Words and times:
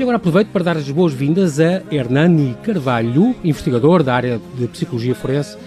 E 0.00 0.02
agora 0.02 0.16
aproveito 0.16 0.48
para 0.48 0.64
dar 0.64 0.78
as 0.78 0.90
boas-vindas 0.90 1.60
a 1.60 1.82
Hernani 1.92 2.56
Carvalho, 2.62 3.36
investigador 3.44 4.02
da 4.02 4.14
área 4.14 4.40
de 4.56 4.66
Psicologia 4.66 5.14
Forense 5.14 5.58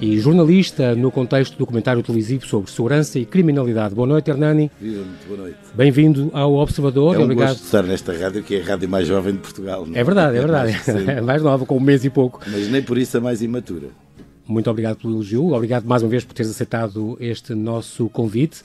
e 0.00 0.18
jornalista 0.18 0.96
no 0.96 1.12
contexto 1.12 1.52
do 1.52 1.58
documentário 1.58 2.02
televisivo 2.02 2.44
sobre 2.48 2.68
segurança 2.68 3.16
e 3.16 3.24
criminalidade. 3.24 3.94
Boa 3.94 4.08
noite, 4.08 4.28
Hernani. 4.28 4.72
Muito 4.80 5.28
boa 5.28 5.40
noite. 5.42 5.58
Bem-vindo 5.72 6.32
ao 6.32 6.54
Observador. 6.54 7.14
É 7.14 7.18
um 7.20 7.22
Obrigado. 7.22 7.50
gosto 7.50 7.62
estar 7.62 7.84
nesta 7.84 8.12
rádio, 8.12 8.42
que 8.42 8.56
é 8.56 8.60
a 8.60 8.64
rádio 8.64 8.88
mais 8.88 9.06
jovem 9.06 9.34
de 9.34 9.38
Portugal. 9.38 9.86
não 9.86 9.96
É 9.96 10.02
verdade, 10.02 10.36
é 10.36 10.40
verdade. 10.40 10.76
É 11.08 11.20
mais 11.22 11.40
nova, 11.40 11.64
com 11.64 11.76
um 11.76 11.80
mês 11.80 12.04
e 12.04 12.10
pouco. 12.10 12.40
Mas 12.44 12.68
nem 12.68 12.82
por 12.82 12.98
isso 12.98 13.16
a 13.18 13.20
mais 13.20 13.40
imatura. 13.40 13.86
Muito 14.48 14.68
obrigado 14.68 14.96
pelo 14.96 15.14
elogio. 15.14 15.52
Obrigado 15.52 15.84
mais 15.84 16.02
uma 16.02 16.08
vez 16.08 16.24
por 16.24 16.34
teres 16.34 16.50
aceitado 16.50 17.16
este 17.20 17.54
nosso 17.54 18.08
convite. 18.08 18.62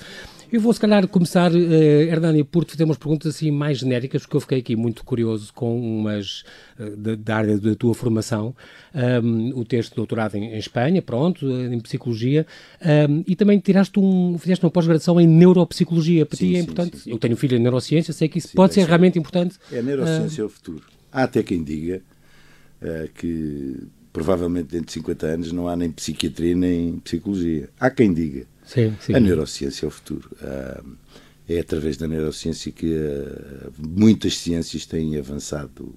Eu 0.52 0.60
vou, 0.60 0.74
se 0.74 0.80
calhar, 0.82 1.08
começar, 1.08 1.50
eh, 1.56 2.04
Hernani, 2.10 2.44
por 2.44 2.66
te 2.66 2.74
fazer 2.74 2.84
umas 2.84 2.98
perguntas 2.98 3.34
assim 3.34 3.50
mais 3.50 3.78
genéricas, 3.78 4.24
porque 4.24 4.36
eu 4.36 4.42
fiquei 4.42 4.60
aqui 4.60 4.76
muito 4.76 5.02
curioso 5.06 5.54
com 5.54 5.80
umas 5.80 6.44
eh, 6.78 6.90
da, 6.90 7.16
da 7.16 7.36
área 7.38 7.58
da 7.58 7.74
tua 7.74 7.94
formação. 7.94 8.54
Um, 8.94 9.58
o 9.58 9.64
texto 9.64 9.92
de 9.92 9.96
doutorado 9.96 10.36
em, 10.36 10.54
em 10.54 10.58
Espanha, 10.58 11.02
pronto, 11.02 11.50
eh, 11.50 11.74
em 11.74 11.80
Psicologia, 11.80 12.46
um, 13.10 13.24
e 13.26 13.34
também 13.34 13.60
tiraste 13.60 13.98
um, 13.98 14.38
fizeste 14.38 14.66
uma 14.66 14.72
pós-graduação 14.72 15.22
em 15.22 15.28
Neuropsicologia. 15.28 16.26
Para 16.26 16.38
Sim, 16.38 16.50
ti 16.50 16.56
é 16.56 16.58
sim, 16.58 16.64
importante. 16.64 16.98
sim. 16.98 17.12
Eu 17.12 17.18
tenho 17.18 17.34
um 17.34 17.38
filho 17.38 17.56
em 17.56 17.62
Neurociência, 17.62 18.14
sei 18.14 18.28
que 18.28 18.38
isso 18.40 18.50
pode 18.54 18.74
ser 18.74 18.82
é 18.82 18.84
sim. 18.84 18.90
realmente 18.90 19.18
importante. 19.18 19.56
É 19.72 19.80
a 19.80 19.82
neurociência 19.82 20.42
é 20.42 20.46
o 20.46 20.50
futuro. 20.50 20.84
Há 21.14 21.24
até 21.24 21.42
quem 21.44 21.64
diga 21.64 22.02
eh, 22.82 23.08
que 23.16 23.88
provavelmente 24.12 24.68
dentro 24.68 24.88
de 24.88 24.94
50 24.94 25.26
anos 25.28 25.52
não 25.54 25.70
há 25.70 25.78
nem 25.78 25.90
psiquiatria 25.90 26.56
nem 26.56 27.00
psicologia. 27.00 27.70
Há 27.80 27.90
quem 27.90 28.14
diga. 28.14 28.51
Sim, 28.66 28.96
sim. 29.00 29.14
A 29.14 29.20
neurociência 29.20 29.86
é 29.86 29.88
o 29.88 29.92
futuro. 29.92 30.30
Ah, 30.42 30.82
é 31.48 31.60
através 31.60 31.98
da 31.98 32.08
neurociência 32.08 32.72
que 32.72 32.94
ah, 32.96 33.70
muitas 33.78 34.38
ciências 34.38 34.86
têm 34.86 35.18
avançado 35.18 35.94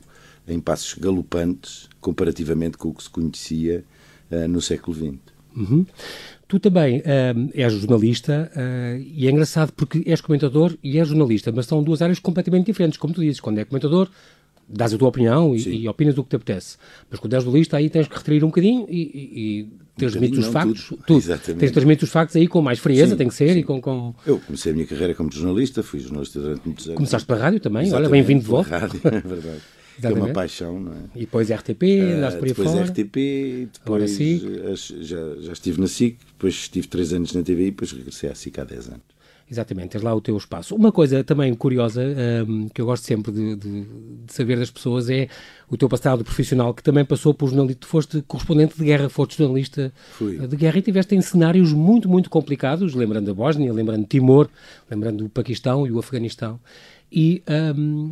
em 0.47 0.61
passos 0.61 0.95
galopantes 0.95 1.89
comparativamente 2.01 2.77
com 2.77 2.89
o 2.89 2.95
que 2.95 3.03
se 3.03 3.11
conhecia 3.11 3.85
ah, 4.31 4.49
no 4.49 4.61
século 4.61 4.97
XX. 4.97 5.35
Uhum. 5.57 5.87
Tu 6.49 6.59
também 6.59 7.01
hum, 7.37 7.49
és 7.55 7.73
jornalista 7.73 8.51
ah, 8.55 8.99
e 8.99 9.27
é 9.27 9.31
engraçado 9.31 9.73
porque 9.73 10.03
és 10.07 10.21
comentador 10.21 10.77
e 10.83 10.99
és 10.99 11.09
jornalista, 11.09 11.53
mas 11.53 11.67
são 11.67 11.83
duas 11.83 12.03
áreas 12.03 12.19
completamente 12.19 12.67
diferentes, 12.67 12.99
como 12.99 13.15
tu 13.15 13.21
dizes. 13.21 13.41
Quando 13.41 13.59
é 13.59 13.65
comentador, 13.65 14.11
dás 14.69 14.93
a 14.95 14.99
tua 14.99 15.09
opinião 15.09 15.55
e, 15.55 15.83
e 15.83 15.89
opinas 15.89 16.15
do 16.15 16.23
que 16.23 16.31
te 16.31 16.37
apetece. 16.37 16.77
Mas 17.11 17.21
quando 17.21 17.35
és 17.35 17.43
jornalista, 17.45 17.77
aí 17.77 17.89
tens 17.91 18.09
que 18.09 18.17
retrair 18.17 18.43
um 18.45 18.49
bocadinho 18.49 18.87
e, 18.89 19.01
e, 19.03 19.61
e 19.61 19.69
transmites 19.97 20.39
os 20.39 20.45
não, 20.47 20.53
factos. 20.53 20.93
tudo. 21.07 21.19
Exatamente. 21.19 21.61
Tens 21.61 21.69
de 21.69 21.73
transmitir 21.75 22.05
os 22.05 22.11
factos 22.11 22.37
aí 22.37 22.49
com 22.49 22.61
mais 22.63 22.79
frieza, 22.79 23.13
Sim, 23.13 23.17
tem 23.17 23.29
que 23.29 23.35
ser, 23.35 23.53
sim. 23.53 23.59
e 23.61 23.63
com... 23.63 23.81
com... 23.81 24.15
Eu 24.27 24.39
comecei 24.41 24.73
a 24.73 24.75
minha 24.75 24.87
carreira 24.87 25.15
como 25.15 25.31
jornalista, 25.31 25.83
fui 25.83 26.01
jornalista 26.01 26.41
durante 26.41 26.63
muitos 26.65 26.87
anos. 26.87 26.97
Começaste 26.97 27.27
pela 27.27 27.39
rádio 27.39 27.61
também, 27.61 27.83
olha, 27.83 27.89
Exatamente, 27.89 28.11
bem-vindo 28.11 28.43
de 28.43 28.49
volta. 28.49 28.79
rádio, 28.79 29.01
é 29.05 29.11
verdade. 29.21 29.61
é 29.95 30.09
uma 30.09 30.09
Exatamente. 30.11 30.33
paixão, 30.35 30.81
não 30.81 30.93
é? 30.93 30.97
E 31.15 31.21
depois 31.21 31.51
RTP, 31.51 31.83
andaste 32.17 32.37
Ah, 32.37 32.39
por 32.41 32.45
aí 32.47 32.51
depois 32.51 32.71
fora. 32.71 32.85
RTP, 32.85 33.69
depois 33.73 34.11
SIC. 34.11 34.43
as- 34.73 34.95
já, 35.07 35.19
já 35.41 35.53
estive 35.53 35.81
na 35.81 35.87
SIC, 35.87 36.17
depois 36.33 36.55
estive 36.55 36.89
três 36.89 37.13
anos 37.13 37.33
na 37.33 37.43
TV 37.43 37.63
e 37.67 37.71
depois 37.71 37.93
regressei 37.93 38.29
à 38.29 38.35
SIC 38.35 38.59
há 38.59 38.65
10 38.65 38.89
anos. 38.89 39.14
Exatamente, 39.51 39.91
tens 39.91 40.03
lá 40.03 40.15
o 40.15 40.21
teu 40.23 40.37
espaço. 40.37 40.75
Uma 40.75 40.91
coisa 40.91 41.23
também 41.23 41.53
curiosa, 41.55 42.03
hum, 42.49 42.69
que 42.73 42.81
eu 42.81 42.87
gosto 42.87 43.05
sempre 43.05 43.31
de, 43.31 43.57
de- 43.57 43.83
de 43.83 44.33
saber 44.33 44.59
das 44.59 44.71
pessoas, 44.71 45.11
é 45.11 45.29
o 45.69 45.77
teu 45.77 45.89
passado 45.89 46.25
profissional, 46.25 46.73
que 46.73 46.83
também 46.83 47.05
passou 47.05 47.35
por 47.35 47.49
jornalista. 47.49 47.81
Tu 47.83 47.87
foste 47.87 48.23
correspondente 48.23 48.77
de 48.77 48.85
guerra, 48.85 49.09
foste 49.11 49.37
jornalista 49.37 49.93
Fui. 50.13 50.39
eh, 50.43 50.47
de 50.47 50.57
guerra 50.57 50.77
e 50.77 50.79
estiveste 50.79 51.15
em 51.15 51.21
cenários 51.21 51.73
muito, 51.75 52.09
muito 52.09 52.31
complicados, 52.31 52.95
lembrando 52.95 53.31
a 53.31 53.35
Bósnia, 53.35 53.71
lembrando 53.73 54.07
Timor, 54.07 54.49
lembrando 54.91 55.27
o 55.27 55.29
Paquistão 55.29 55.87
e 55.87 55.93
o 55.93 55.99
Afeganistão. 55.99 56.59
E 57.17 57.45
hum, 57.77 58.11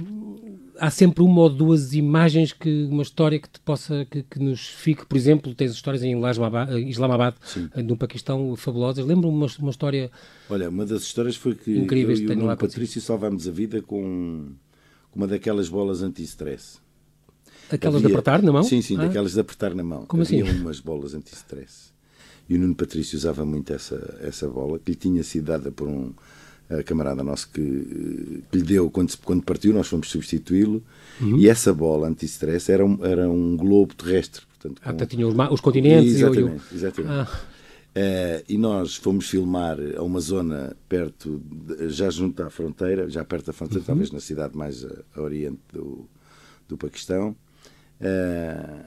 há 0.79 0.89
sempre 0.89 1.25
uma 1.25 1.41
ou 1.41 1.51
duas 1.51 1.93
imagens, 1.93 2.53
que 2.53 2.85
uma 2.85 3.03
história 3.03 3.37
que 3.41 3.49
te 3.51 3.59
possa, 3.59 4.07
que, 4.09 4.23
que 4.23 4.39
nos 4.39 4.69
fique. 4.69 5.05
Por 5.05 5.17
exemplo, 5.17 5.53
tens 5.57 5.73
histórias 5.73 6.05
em 6.05 6.13
Islamabad, 6.17 6.71
Islamabad 6.89 7.35
eh, 7.75 7.83
no 7.83 7.97
Paquistão, 7.97 8.55
fabulosas. 8.55 9.05
Lembro-me 9.05 9.35
uma, 9.37 9.47
uma 9.59 9.71
história 9.71 10.09
Olha, 10.49 10.69
uma 10.69 10.87
das 10.87 11.03
histórias 11.03 11.35
foi 11.35 11.57
que 11.57 11.77
Incríveis 11.77 12.21
eu 12.21 12.33
e 12.33 12.43
o 12.45 12.57
Patrício 12.57 13.01
salvámos 13.01 13.49
a 13.49 13.51
vida 13.51 13.83
com, 13.83 14.51
uma 15.13 15.27
daquelas 15.27 15.69
bolas 15.69 16.01
anti-stress. 16.03 16.79
Aquelas 17.71 18.01
de 18.01 18.07
Havia- 18.07 18.19
apertar 18.19 18.41
na 18.43 18.53
mão? 18.53 18.63
Sim, 18.63 18.83
sim, 18.83 18.97
Ah, 18.99 19.07
daquelas 19.07 19.33
de 19.33 19.41
apertar 19.41 19.75
na 19.75 19.83
mão. 19.83 20.07
Como 20.07 20.23
Havia 20.23 20.45
assim? 20.45 20.61
umas 20.61 20.79
bolas 20.79 21.13
anti-stress. 21.15 21.91
E 22.49 22.55
o 22.55 22.59
Nuno 22.59 22.75
Patrício 22.75 23.17
usava 23.17 23.45
muito 23.45 23.73
essa, 23.73 24.19
essa 24.21 24.49
bola, 24.49 24.79
que 24.79 24.91
lhe 24.93 24.97
tinha 24.97 25.23
sido 25.23 25.47
dada 25.47 25.73
por 25.73 25.89
um 25.89 26.13
camarada 26.85 27.23
nosso 27.23 27.49
que, 27.51 27.61
eh, 27.61 28.41
que 28.51 28.59
lhe 28.59 28.63
deu 28.65 28.91
quando, 28.91 29.17
quando 29.19 29.43
partiu, 29.43 29.73
nós 29.75 29.87
fomos 29.89 30.09
substituí-lo. 30.11 30.83
Uhum. 31.21 31.37
E 31.39 31.49
essa 31.49 31.73
bola 31.75 32.09
anti-stress 32.09 32.71
era 32.73 32.85
um, 32.85 33.05
era 33.05 33.29
um 33.29 33.57
globo 33.57 33.95
terrestre. 33.95 34.43
Portanto, 34.59 34.81
com- 34.81 34.89
portanto, 34.91 35.11
tinha 35.11 35.27
os, 35.29 35.35
os 35.53 35.61
continentes 35.61 36.19
e 36.21 36.25
o- 36.25 36.35
e 36.35 36.43
o- 36.43 36.47
Exatamente, 36.49 36.65
exatamente. 36.75 37.13
Ah. 37.13 37.41
Eh, 37.95 38.45
e 38.49 38.57
nós 38.57 38.97
fomos 38.97 39.29
filmar 39.29 39.77
a 39.99 40.03
uma 40.03 40.19
zona 40.21 40.75
perto, 40.89 41.43
de- 41.45 41.91
já 41.91 42.09
junto 42.09 42.43
à 42.43 42.49
fronteira, 42.49 43.11
já 43.11 43.23
perto 43.23 43.47
da 43.47 43.51
Uhum. 43.53 43.57
fronteira, 43.59 43.85
talvez 43.85 44.11
na 44.11 44.21
cidade 44.21 44.57
mais 44.57 44.83
a, 44.85 45.03
a 45.15 45.21
oriente 45.21 45.61
do, 45.73 46.09
do 46.69 46.79
Paquistão. 46.79 47.37
Eh, 48.01 48.81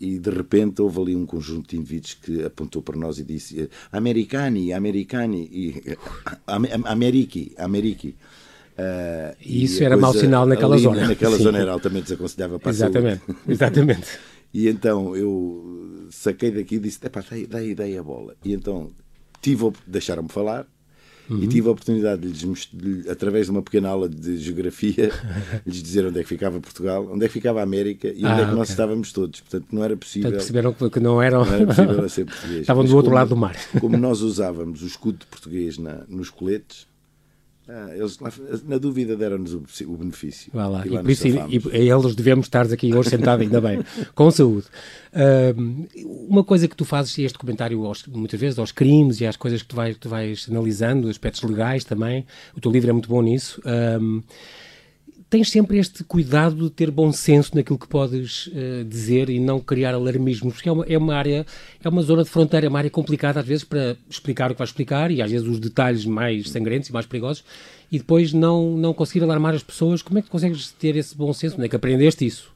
e 0.00 0.18
de 0.18 0.30
repente 0.30 0.82
houve 0.82 1.00
ali 1.00 1.16
um 1.16 1.24
conjunto 1.26 1.70
de 1.70 1.76
indivíduos 1.76 2.14
que 2.14 2.42
apontou 2.44 2.82
para 2.82 2.96
nós 2.96 3.18
e 3.18 3.24
disse 3.24 3.68
Americani, 3.92 4.72
Americani, 4.72 5.48
e, 5.52 5.82
eh, 5.86 5.96
Am- 6.46 6.66
Am- 6.72 6.86
Ameriki, 6.86 7.52
Ameriki. 7.56 8.14
Eh, 8.76 9.36
E 9.40 9.64
isso 9.64 9.82
a 9.82 9.86
era 9.86 9.96
mau 9.96 10.12
sinal 10.12 10.46
naquela 10.46 10.74
ali 10.74 10.82
zona. 10.82 11.06
Naquela 11.08 11.36
Sim. 11.36 11.44
zona 11.44 11.58
era 11.58 11.72
altamente 11.72 12.04
desaconselhável 12.04 12.58
para. 12.58 12.70
Exatamente, 12.70 13.22
exatamente. 13.48 14.06
E 14.56 14.68
então 14.68 15.16
eu 15.16 16.06
saquei 16.10 16.52
daqui 16.52 16.76
e 16.76 16.78
disse: 16.78 17.00
dá, 17.00 17.10
dá 17.74 17.82
aí 17.84 17.98
a 17.98 18.02
bola. 18.04 18.36
E 18.44 18.52
então 18.52 18.92
tive, 19.42 19.72
deixaram-me 19.84 20.28
falar 20.28 20.64
Uhum. 21.28 21.42
e 21.42 21.48
tive 21.48 21.68
a 21.68 21.70
oportunidade 21.70 22.20
de 22.30 22.46
lhes, 22.46 22.68
de 22.72 23.08
através 23.08 23.46
de 23.46 23.50
uma 23.52 23.62
pequena 23.62 23.88
aula 23.88 24.08
de 24.08 24.36
geografia, 24.36 25.10
lhes 25.66 25.82
dizer 25.82 26.04
onde 26.04 26.18
é 26.20 26.22
que 26.22 26.28
ficava 26.28 26.60
Portugal, 26.60 27.08
onde 27.10 27.24
é 27.24 27.28
que 27.28 27.32
ficava 27.32 27.60
a 27.60 27.62
América 27.62 28.08
e 28.08 28.18
onde 28.18 28.26
Ah, 28.26 28.40
é 28.40 28.44
que 28.44 28.50
nós 28.50 28.60
ok. 28.68 28.72
estávamos 28.72 29.12
todos. 29.12 29.40
Portanto, 29.40 29.66
não 29.72 29.82
era 29.82 29.96
possível. 29.96 30.30
Portanto, 30.30 30.52
perceberam 30.52 30.90
que, 30.90 31.00
não 31.00 31.22
eram. 31.22 31.44
Não 31.44 31.52
era 31.54 31.66
possível 31.66 32.08
ser 32.10 32.24
português. 32.26 32.60
Estavam 32.60 32.82
Mas 32.82 32.90
do 32.90 32.96
outro 32.96 33.10
como- 33.10 33.18
lado 33.18 33.28
do 33.30 33.36
mar. 33.36 33.56
Como 33.80 33.96
nós 33.96 34.20
usávamos 34.20 34.82
o 34.82 34.86
escudo 34.86 35.18
de 35.18 35.26
português 35.26 35.78
na, 35.78 36.02
nos 36.08 36.28
coletes, 36.28 36.86
ah, 37.68 37.90
eles, 37.94 38.18
na 38.66 38.76
dúvida, 38.78 39.16
deram-nos 39.16 39.54
o, 39.54 39.62
o 39.86 39.96
benefício. 39.96 40.50
Vá 40.54 40.66
lá. 40.66 40.84
E 40.84 40.88
E, 40.88 40.90
lá 40.90 41.00
por 41.00 41.08
nos 41.08 41.24
isso, 41.24 41.26
e, 41.28 41.76
e 41.86 41.90
a 41.90 41.96
eles 41.98 42.14
devemos 42.14 42.46
estar 42.46 42.70
aqui 42.70 42.94
hoje 42.94 43.10
sentados, 43.10 43.44
ainda 43.46 43.60
bem, 43.60 43.80
com 44.14 44.30
saúde. 44.30 44.66
Uma 46.28 46.44
coisa 46.44 46.68
que 46.68 46.76
tu 46.76 46.84
fazes, 46.84 47.16
e 47.18 47.22
este 47.22 47.38
comentário 47.38 47.84
aos- 47.86 48.06
muitas 48.06 48.38
vezes 48.40 48.58
aos 48.58 48.72
crimes 48.72 49.20
e 49.20 49.26
às 49.26 49.36
coisas 49.36 49.62
que 49.62 49.68
tu 49.68 49.76
vais, 49.76 49.96
tu 49.96 50.08
vais 50.08 50.46
analisando, 50.50 51.08
aspectos 51.08 51.42
legais 51.42 51.84
também, 51.84 52.26
o 52.56 52.60
teu 52.60 52.70
livro 52.70 52.90
é 52.90 52.92
muito 52.92 53.08
bom 53.08 53.22
nisso. 53.22 53.60
Tens 55.34 55.50
sempre 55.50 55.78
este 55.78 56.04
cuidado 56.04 56.54
de 56.62 56.70
ter 56.70 56.92
bom 56.92 57.10
senso 57.12 57.56
naquilo 57.56 57.76
que 57.76 57.88
podes 57.88 58.48
eh, 58.54 58.84
dizer 58.88 59.28
e 59.28 59.40
não 59.40 59.58
criar 59.58 59.92
alarmismos, 59.92 60.54
porque 60.54 60.68
é 60.68 60.72
uma, 60.72 60.84
é 60.84 60.96
uma 60.96 61.12
área, 61.12 61.44
é 61.82 61.88
uma 61.88 62.02
zona 62.02 62.22
de 62.22 62.30
fronteira, 62.30 62.66
é 62.66 62.68
uma 62.68 62.78
área 62.78 62.88
complicada 62.88 63.40
às 63.40 63.44
vezes 63.46 63.64
para 63.64 63.96
explicar 64.08 64.52
o 64.52 64.54
que 64.54 64.58
vais 64.60 64.70
explicar 64.70 65.10
e 65.10 65.20
às 65.20 65.28
vezes 65.28 65.44
os 65.48 65.58
detalhes 65.58 66.04
mais 66.06 66.48
sangrentos 66.50 66.88
e 66.88 66.92
mais 66.92 67.04
perigosos 67.04 67.42
e 67.90 67.98
depois 67.98 68.32
não, 68.32 68.76
não 68.76 68.94
conseguir 68.94 69.24
alarmar 69.24 69.56
as 69.56 69.62
pessoas. 69.64 70.02
Como 70.02 70.20
é 70.20 70.22
que 70.22 70.30
consegues 70.30 70.70
ter 70.70 70.94
esse 70.94 71.16
bom 71.16 71.32
senso? 71.32 71.56
Onde 71.56 71.64
é 71.66 71.68
que 71.68 71.74
aprendeste 71.74 72.24
isso? 72.24 72.48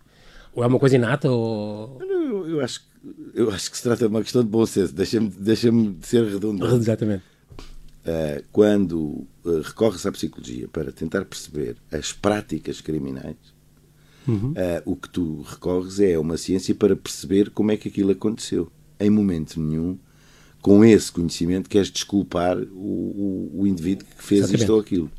Ou 0.54 0.62
é 0.62 0.66
uma 0.68 0.78
coisa 0.78 0.94
inata 0.94 1.28
ou... 1.28 1.98
Eu, 2.00 2.48
eu 2.48 2.60
acho, 2.60 2.78
que- 2.78 2.86
eu 3.34 3.50
acho 3.50 3.72
que 3.72 3.76
se 3.76 3.82
trata 3.82 4.06
de 4.08 4.14
uma 4.14 4.22
questão 4.22 4.42
de 4.44 4.48
bom 4.48 4.64
senso. 4.64 4.94
Deixa-me 4.94 5.28
deixa 5.30 5.68
ser 6.02 6.24
redundante. 6.24 6.74
Exatamente. 6.78 7.24
Eh, 8.04 8.44
quando 8.52 9.26
eh, 9.44 9.60
recorre-se 9.62 10.08
à 10.08 10.12
psicologia 10.12 10.68
para 10.68 10.90
tentar 10.92 11.24
perceber 11.24 11.76
as 11.92 12.12
práticas 12.12 12.80
criminais, 12.80 13.36
eh, 14.56 14.82
o 14.84 14.94
que 14.94 15.08
tu 15.08 15.42
recorres 15.42 16.00
é 16.00 16.18
uma 16.18 16.36
ciência 16.36 16.74
para 16.74 16.94
perceber 16.94 17.50
como 17.50 17.70
é 17.70 17.76
que 17.76 17.88
aquilo 17.88 18.10
aconteceu. 18.10 18.70
Em 19.00 19.10
momento 19.10 19.60
nenhum, 19.60 19.98
com 20.60 20.84
esse 20.84 21.10
conhecimento, 21.10 21.68
queres 21.68 21.90
desculpar 21.90 22.58
o, 22.58 23.50
o, 23.54 23.60
o 23.62 23.66
indivíduo 23.66 24.06
que 24.16 24.22
fez 24.22 24.40
Exatamente. 24.40 24.60
isto 24.62 24.72
ou 24.72 24.80
aquilo. 24.80 25.10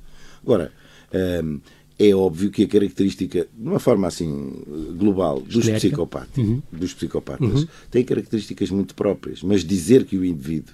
Agora, 0.41 0.71
ehm, 1.11 1.59
é 1.97 2.15
óbvio 2.15 2.49
que 2.49 2.63
a 2.63 2.67
característica, 2.67 3.47
de 3.53 3.69
uma 3.69 3.79
forma 3.79 4.07
assim 4.07 4.63
global, 4.97 5.41
dos 5.41 5.65
Genérica. 5.65 5.87
psicopatas, 5.89 6.45
dos 6.71 6.93
psicopatas 6.93 7.67
tem 7.91 8.05
características 8.05 8.69
muito 8.69 8.95
próprias, 8.95 9.43
mas 9.43 9.65
dizer 9.65 10.05
que 10.05 10.17
o 10.17 10.23
indivíduo 10.23 10.73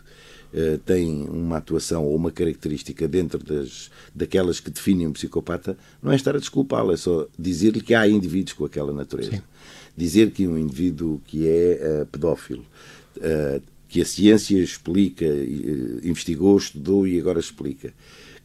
eh, 0.58 0.80
tem 0.86 1.28
uma 1.28 1.58
atuação 1.58 2.06
ou 2.06 2.16
uma 2.16 2.32
característica 2.32 3.10
dentro 3.10 3.44
das, 3.44 3.92
daquelas 4.16 4.62
que 4.62 4.72
definem 4.72 5.06
um 5.06 5.12
psicopata 5.12 5.78
não 6.02 6.14
é 6.14 6.16
estar 6.16 6.34
a 6.34 6.40
desculpá-lo, 6.40 6.94
é 6.94 6.98
só 6.98 7.28
dizer-lhe 7.38 7.82
que 7.82 7.94
há 7.94 8.08
indivíduos 8.08 8.54
com 8.54 8.64
aquela 8.64 8.94
natureza. 8.94 9.44
Dizer 9.98 10.32
que 10.32 10.48
um 10.48 10.58
indivíduo 10.58 11.22
que 11.28 11.46
é 11.46 11.80
eh, 11.82 12.08
pedófilo, 12.10 12.64
eh, 13.20 13.60
que 13.90 14.00
a 14.00 14.06
ciência 14.06 14.58
explica, 14.58 15.26
investigou, 16.02 16.58
estudou 16.58 17.06
e 17.06 17.20
agora 17.20 17.40
explica, 17.40 17.94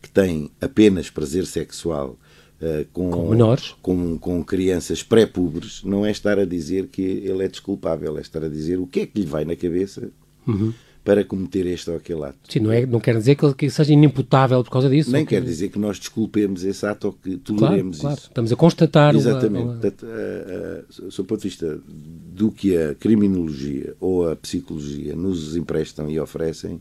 que 0.02 0.10
tem 0.10 0.50
apenas 0.60 1.10
prazer 1.10 1.46
sexual 1.46 2.18
Uh, 2.60 2.84
com, 2.92 3.10
com, 3.10 3.30
menores, 3.30 3.74
com, 3.80 4.18
com 4.18 4.44
crianças 4.44 5.02
pré-pubres, 5.02 5.82
não 5.82 6.04
é 6.04 6.10
estar 6.10 6.38
a 6.38 6.44
dizer 6.44 6.88
que 6.88 7.00
ele 7.00 7.42
é 7.42 7.48
desculpável, 7.48 8.18
é 8.18 8.20
estar 8.20 8.44
a 8.44 8.50
dizer 8.50 8.78
o 8.78 8.86
que 8.86 9.00
é 9.00 9.06
que 9.06 9.18
lhe 9.18 9.24
vai 9.24 9.46
na 9.46 9.56
cabeça 9.56 10.10
uhum. 10.46 10.70
Para 11.10 11.24
cometer 11.24 11.66
este 11.66 11.90
ou 11.90 11.96
aquele 11.96 12.22
ato. 12.22 12.38
Sim, 12.48 12.60
não, 12.60 12.70
é, 12.70 12.86
não 12.86 13.00
quer 13.00 13.16
dizer 13.16 13.34
que 13.34 13.44
ele 13.44 13.70
seja 13.70 13.92
inimputável 13.92 14.62
por 14.62 14.70
causa 14.70 14.88
disso. 14.88 15.10
Nem 15.10 15.24
que... 15.24 15.30
quer 15.30 15.42
dizer 15.42 15.68
que 15.68 15.76
nós 15.76 15.98
desculpemos 15.98 16.62
esse 16.62 16.86
ato 16.86 17.08
ou 17.08 17.12
que 17.12 17.36
toleremos 17.36 17.98
claro, 17.98 18.00
claro. 18.00 18.16
isso. 18.16 18.28
Estamos 18.28 18.52
a 18.52 18.56
constatar. 18.56 19.16
Exatamente. 19.16 19.64
Uma... 19.64 19.72
Portanto, 19.72 20.06
uh, 20.06 21.06
uh, 21.06 21.10
sob 21.10 21.26
o 21.26 21.28
ponto 21.28 21.42
de 21.42 21.48
vista 21.48 21.80
do 21.84 22.52
que 22.52 22.76
a 22.76 22.94
criminologia 22.94 23.92
ou 23.98 24.30
a 24.30 24.36
psicologia 24.36 25.16
nos 25.16 25.56
emprestam 25.56 26.08
e 26.08 26.20
oferecem, 26.20 26.80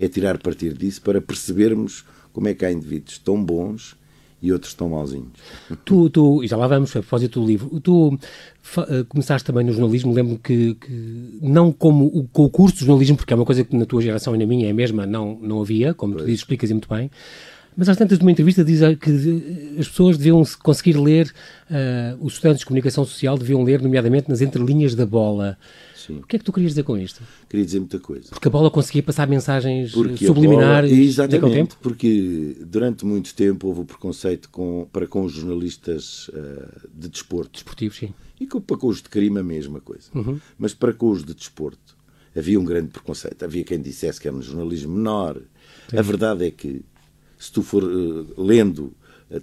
é 0.00 0.08
tirar 0.08 0.38
partido 0.38 0.78
disso 0.78 1.02
para 1.02 1.20
percebermos 1.20 2.06
como 2.32 2.48
é 2.48 2.54
que 2.54 2.64
há 2.64 2.72
indivíduos 2.72 3.18
tão 3.18 3.44
bons 3.44 3.97
e 4.40 4.52
outros 4.52 4.74
tão 4.74 4.88
mauzinhos. 4.88 5.28
Tu, 5.84 6.10
tu, 6.10 6.46
já 6.46 6.56
lá 6.56 6.66
vamos, 6.66 6.90
a 6.90 7.00
propósito 7.00 7.40
do 7.40 7.46
livro, 7.46 7.80
tu 7.80 8.08
uh, 8.08 9.04
começaste 9.08 9.46
também 9.46 9.64
no 9.64 9.72
jornalismo, 9.72 10.12
lembro 10.12 10.38
que, 10.38 10.74
que 10.74 11.38
não 11.40 11.72
como 11.72 12.06
o, 12.06 12.28
com 12.28 12.44
o 12.44 12.50
curso 12.50 12.76
de 12.76 12.84
jornalismo, 12.84 13.16
porque 13.16 13.32
é 13.32 13.36
uma 13.36 13.44
coisa 13.44 13.64
que 13.64 13.76
na 13.76 13.86
tua 13.86 14.02
geração 14.02 14.34
e 14.34 14.38
na 14.38 14.46
minha 14.46 14.66
é 14.66 14.70
a 14.70 14.74
mesma, 14.74 15.06
não, 15.06 15.38
não 15.40 15.60
havia, 15.60 15.94
como 15.94 16.12
pois. 16.12 16.24
tu 16.24 16.26
dizes, 16.26 16.40
explicas 16.40 16.70
muito 16.70 16.88
bem, 16.88 17.10
mas 17.78 17.88
às 17.88 17.96
tantas 17.96 18.18
de 18.18 18.24
uma 18.24 18.32
entrevista 18.32 18.64
diz 18.64 18.80
que 18.98 19.78
as 19.78 19.86
pessoas 19.86 20.18
deviam 20.18 20.42
conseguir 20.64 20.98
ler, 20.98 21.32
uh, 21.70 22.18
os 22.20 22.32
estudantes 22.32 22.58
de 22.58 22.66
comunicação 22.66 23.04
social 23.04 23.38
deviam 23.38 23.62
ler, 23.62 23.80
nomeadamente, 23.80 24.28
nas 24.28 24.40
entrelinhas 24.40 24.96
da 24.96 25.06
bola. 25.06 25.56
Sim. 25.94 26.16
O 26.16 26.26
que 26.26 26.34
é 26.34 26.38
que 26.40 26.44
tu 26.44 26.52
querias 26.52 26.72
dizer 26.72 26.82
com 26.82 26.98
isto? 26.98 27.22
Queria 27.48 27.64
dizer 27.64 27.78
muita 27.78 28.00
coisa. 28.00 28.30
Porque 28.30 28.48
a 28.48 28.50
bola 28.50 28.68
conseguia 28.68 29.00
passar 29.00 29.28
mensagens 29.28 29.92
porque 29.92 30.26
subliminares 30.26 30.90
bola, 30.90 31.02
exatamente, 31.02 31.54
tempo? 31.54 31.76
porque 31.80 32.56
durante 32.66 33.06
muito 33.06 33.32
tempo 33.32 33.68
houve 33.68 33.82
o 33.82 33.84
preconceito 33.84 34.50
com, 34.50 34.88
para 34.92 35.06
com 35.06 35.22
os 35.22 35.32
jornalistas 35.34 36.26
uh, 36.30 36.88
de 36.92 37.08
desporto. 37.08 37.52
Desportivos, 37.52 37.96
sim. 37.96 38.12
E 38.40 38.46
com, 38.48 38.60
para 38.60 38.76
com 38.76 38.88
os 38.88 39.00
de 39.00 39.08
crime 39.08 39.38
a 39.38 39.44
mesma 39.44 39.80
coisa. 39.80 40.10
Uhum. 40.12 40.40
Mas 40.58 40.74
para 40.74 40.92
com 40.92 41.10
os 41.10 41.24
de 41.24 41.32
desporto 41.32 41.96
havia 42.36 42.58
um 42.58 42.64
grande 42.64 42.88
preconceito. 42.88 43.44
Havia 43.44 43.62
quem 43.62 43.80
dissesse 43.80 44.20
que 44.20 44.26
era 44.26 44.36
um 44.36 44.42
jornalismo 44.42 44.96
menor. 44.96 45.40
Sim. 45.88 45.96
A 45.96 46.02
verdade 46.02 46.44
é 46.44 46.50
que, 46.50 46.82
se 47.38 47.52
tu 47.52 47.62
for 47.62 47.84
uh, 47.84 48.26
lendo 48.36 48.92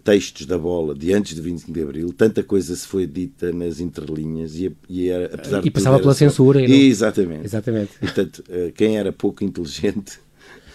textos 0.04 0.48
da 0.48 0.58
bola 0.58 0.96
de 0.96 1.14
antes 1.14 1.36
de 1.36 1.42
25 1.42 1.72
de 1.72 1.82
Abril, 1.82 2.12
tanta 2.12 2.44
coisa 2.44 2.76
se 2.76 2.88
foi 2.88 3.06
dita 3.06 3.52
nas 3.52 3.80
entrelinhas 3.80 4.56
e, 4.56 4.76
e 4.90 5.10
era, 5.10 5.34
apesar 5.34 5.64
e 5.64 5.70
passava 5.70 6.00
pela 6.00 6.14
só... 6.14 6.20
censura. 6.20 6.60
E 6.60 6.68
não... 6.68 6.76
Exatamente. 6.76 7.46
Exatamente. 7.46 7.92
E, 7.98 8.00
portanto, 8.00 8.44
eh, 8.50 8.72
quem 8.76 8.98
era 8.98 9.12
pouco 9.12 9.44
inteligente 9.44 10.20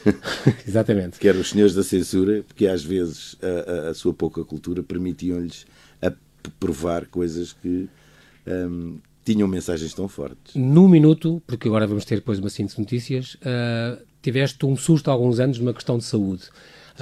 Exatamente. 0.67 1.19
que 1.19 1.27
eram 1.27 1.41
os 1.41 1.51
senhores 1.51 1.75
da 1.75 1.83
censura, 1.83 2.45
porque 2.47 2.69
às 2.69 2.85
vezes 2.85 3.37
a, 3.43 3.89
a, 3.89 3.91
a 3.91 3.95
sua 3.95 4.15
pouca 4.15 4.45
cultura 4.45 4.81
permitiam-lhes 4.81 5.67
provar 6.59 7.07
coisas 7.07 7.53
que 7.53 7.89
um, 8.47 8.99
tinham 9.25 9.47
mensagens 9.47 9.93
tão 9.93 10.09
fortes. 10.09 10.55
Num 10.55 10.89
minuto, 10.89 11.43
porque 11.47 11.69
agora 11.69 11.87
vamos 11.87 12.05
ter 12.05 12.17
depois 12.17 12.39
uma 12.39 12.49
síntese 12.49 12.77
de 12.77 12.81
notícias, 12.81 13.35
uh, 13.35 14.01
tiveste 14.23 14.65
um 14.65 14.77
susto 14.77 15.11
há 15.11 15.13
alguns 15.13 15.39
anos 15.39 15.59
numa 15.59 15.75
questão 15.75 15.99
de 15.99 16.05
saúde. 16.05 16.45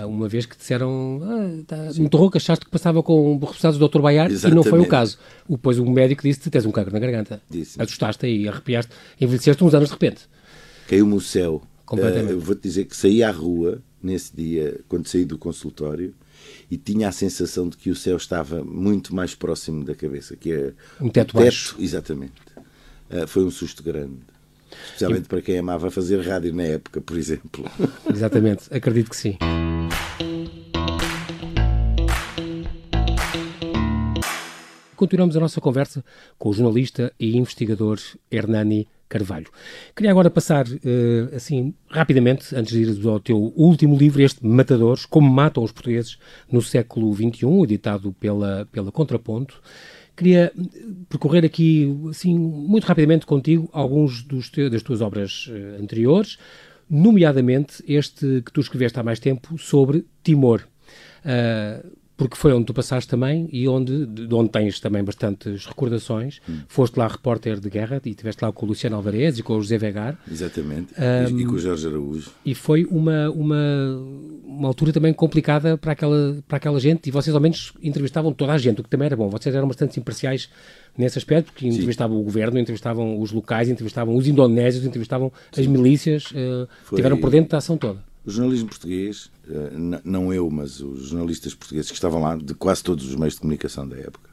Uma 0.07 0.29
vez 0.29 0.47
que 0.47 0.57
disseram, 0.57 1.21
ah, 1.23 1.63
tá 1.67 1.77
muito 1.97 2.17
rouco, 2.17 2.37
achaste 2.37 2.65
que 2.65 2.71
passava 2.71 3.03
com 3.03 3.39
resultados 3.39 3.79
do 3.79 3.89
Dr. 3.89 4.01
Baiar 4.01 4.31
e 4.31 4.51
não 4.51 4.63
foi 4.63 4.81
o 4.81 4.87
caso. 4.87 5.19
Depois 5.49 5.79
o 5.79 5.85
médico 5.85 6.23
disse 6.23 6.49
tens 6.51 6.67
um 6.67 6.71
cancro 6.71 6.93
na 6.93 6.99
garganta. 6.99 7.41
Disse 7.49 7.81
Assustaste 7.81 8.27
e 8.27 8.49
arrepiaste, 8.49 8.93
envelheceste 9.21 9.63
uns 9.65 9.75
anos 9.75 9.89
de 9.89 9.95
repente. 9.95 10.23
Caiu-me 10.89 11.15
o 11.15 11.21
céu. 11.21 11.63
Completamente. 11.89 12.35
Uh, 12.35 12.41
Vou-te 12.41 12.63
dizer 12.63 12.85
que 12.85 12.95
saí 12.95 13.23
à 13.23 13.31
rua 13.31 13.83
nesse 14.03 14.37
dia, 14.37 14.81
quando 14.89 15.07
saí 15.09 15.25
do 15.25 15.39
consultório, 15.39 16.15
e 16.71 16.77
tinha 16.77 17.09
a 17.09 17.13
sensação 17.13 17.69
de 17.69 17.77
que 17.77 17.91
o 17.91 17.97
céu 17.97 18.17
estava 18.17 18.63
muito 18.63 19.15
mais 19.15 19.35
próximo 19.35 19.85
da 19.85 19.95
cabeça, 19.95 20.37
que 20.37 20.53
é 20.53 20.73
um 21.01 21.09
teto, 21.09 21.33
teto 21.33 21.35
baixo. 21.35 21.77
Exatamente. 21.79 22.35
Uh, 23.11 23.27
foi 23.27 23.45
um 23.45 23.51
susto 23.51 23.83
grande. 23.83 24.19
Especialmente 24.85 25.25
e... 25.25 25.29
para 25.29 25.41
quem 25.41 25.59
amava 25.59 25.91
fazer 25.91 26.21
rádio 26.21 26.55
na 26.55 26.65
época, 26.65 27.01
por 27.01 27.17
exemplo. 27.17 27.65
Exatamente, 28.13 28.65
acredito 28.71 29.11
que 29.11 29.17
sim. 29.17 29.39
Continuamos 34.99 35.37
a 35.37 35.41
nossa 35.41 35.61
conversa 35.61 36.05
com 36.37 36.49
o 36.49 36.53
jornalista 36.53 37.13
e 37.21 37.37
investigador 37.37 38.01
Hernani 38.29 38.89
Carvalho. 39.09 39.47
Queria 39.95 40.11
agora 40.11 40.29
passar, 40.29 40.67
uh, 40.67 41.37
assim, 41.37 41.73
rapidamente, 41.89 42.53
antes 42.57 42.73
de 42.73 42.83
ir 42.83 43.07
ao 43.07 43.21
teu 43.21 43.53
último 43.57 43.97
livro, 43.97 44.21
este 44.21 44.45
Matadores, 44.45 45.07
Como 45.07 45.31
Matam 45.31 45.63
os 45.63 45.71
Portugueses 45.71 46.19
no 46.51 46.61
Século 46.61 47.15
XXI, 47.15 47.47
editado 47.63 48.13
pela, 48.15 48.69
pela 48.73 48.91
Contraponto. 48.91 49.63
Queria 50.17 50.53
percorrer 51.09 51.45
aqui, 51.45 51.97
assim, 52.11 52.37
muito 52.37 52.85
rapidamente 52.85 53.25
contigo, 53.25 53.71
alguns 53.73 54.25
dos 54.25 54.51
te, 54.51 54.69
das 54.69 54.83
tuas 54.83 55.01
obras 55.01 55.47
uh, 55.47 55.81
anteriores, 55.81 56.39
nomeadamente 56.91 57.85
este 57.87 58.43
que 58.45 58.53
tu 58.53 58.61
escreveste 58.61 58.99
há 58.99 59.05
mais 59.05 59.21
tempo 59.21 59.57
sobre 59.59 60.05
Timor. 60.25 60.67
Uh, 61.25 61.98
porque 62.19 62.37
foi 62.37 62.53
onde 62.53 62.67
tu 62.67 62.75
passaste 62.75 63.09
também 63.09 63.49
e 63.53 63.69
onde, 63.69 64.05
de 64.05 64.35
onde 64.35 64.51
tens 64.51 64.81
também 64.81 65.05
bastantes 65.05 65.65
recordações. 65.65 66.41
Hum. 66.51 66.59
Foste 66.67 66.99
lá 66.99 67.07
repórter 67.07 67.61
de 67.61 67.71
guerra 67.71 68.03
e 68.05 68.11
estiveste 68.11 68.45
lá 68.45 68.51
com 68.51 68.67
o 68.67 68.69
Luciano 68.69 68.97
Alvarez 68.97 69.39
e 69.39 69.43
com 69.43 69.55
o 69.55 69.63
José 69.63 69.79
Vegar. 69.79 70.19
Exatamente, 70.29 70.93
um, 70.99 71.39
e 71.39 71.47
com 71.47 71.53
o 71.53 71.59
Jorge 71.61 71.87
Araújo. 71.87 72.31
E 72.45 72.57
foi 72.57 72.85
uma, 72.87 73.31
uma, 73.31 73.57
uma 74.45 74.67
altura 74.67 74.93
também 74.93 75.13
complicada 75.13 75.79
para 75.79 75.93
aquela, 75.93 76.37
para 76.49 76.57
aquela 76.57 76.81
gente 76.81 77.07
e 77.07 77.13
vocês 77.13 77.35
ao 77.37 77.41
menos 77.41 77.73
entrevistavam 77.81 78.33
toda 78.33 78.53
a 78.53 78.59
gente, 78.59 78.81
o 78.81 78.83
que 78.83 78.91
também 78.91 79.07
era 79.07 79.17
bom. 79.17 79.31
Vocês 79.31 79.55
eram 79.55 79.69
bastante 79.69 80.01
imparciais 80.01 80.51
nesse 80.97 81.19
aspecto, 81.19 81.53
porque 81.53 81.69
entrevistavam 81.69 82.17
Sim. 82.17 82.23
o 82.23 82.25
governo, 82.25 82.59
entrevistavam 82.59 83.21
os 83.21 83.31
locais, 83.31 83.69
entrevistavam 83.69 84.17
os 84.17 84.27
indonésios, 84.27 84.85
entrevistavam 84.85 85.33
as 85.57 85.67
milícias, 85.69 86.33
uh, 86.33 86.69
foi... 86.83 86.97
tiveram 86.97 87.17
por 87.17 87.31
dentro 87.31 87.51
da 87.51 87.59
ação 87.59 87.77
toda. 87.77 88.09
O 88.29 88.31
jornalismo 88.31 88.69
português, 88.69 89.31
eh, 89.49 90.01
não 90.05 90.35
eu, 90.35 90.51
mas 90.51 90.81
os 90.81 91.09
jornalistas 91.09 91.55
portugueses 91.55 91.91
que 91.91 91.97
estavam 91.97 92.21
lá, 92.21 92.37
de 92.37 92.53
quase 92.53 92.85
todos 92.85 93.09
os 93.09 93.15
meios 93.15 93.33
de 93.33 93.41
comunicação 93.41 93.89
da 93.89 93.97
época, 93.97 94.29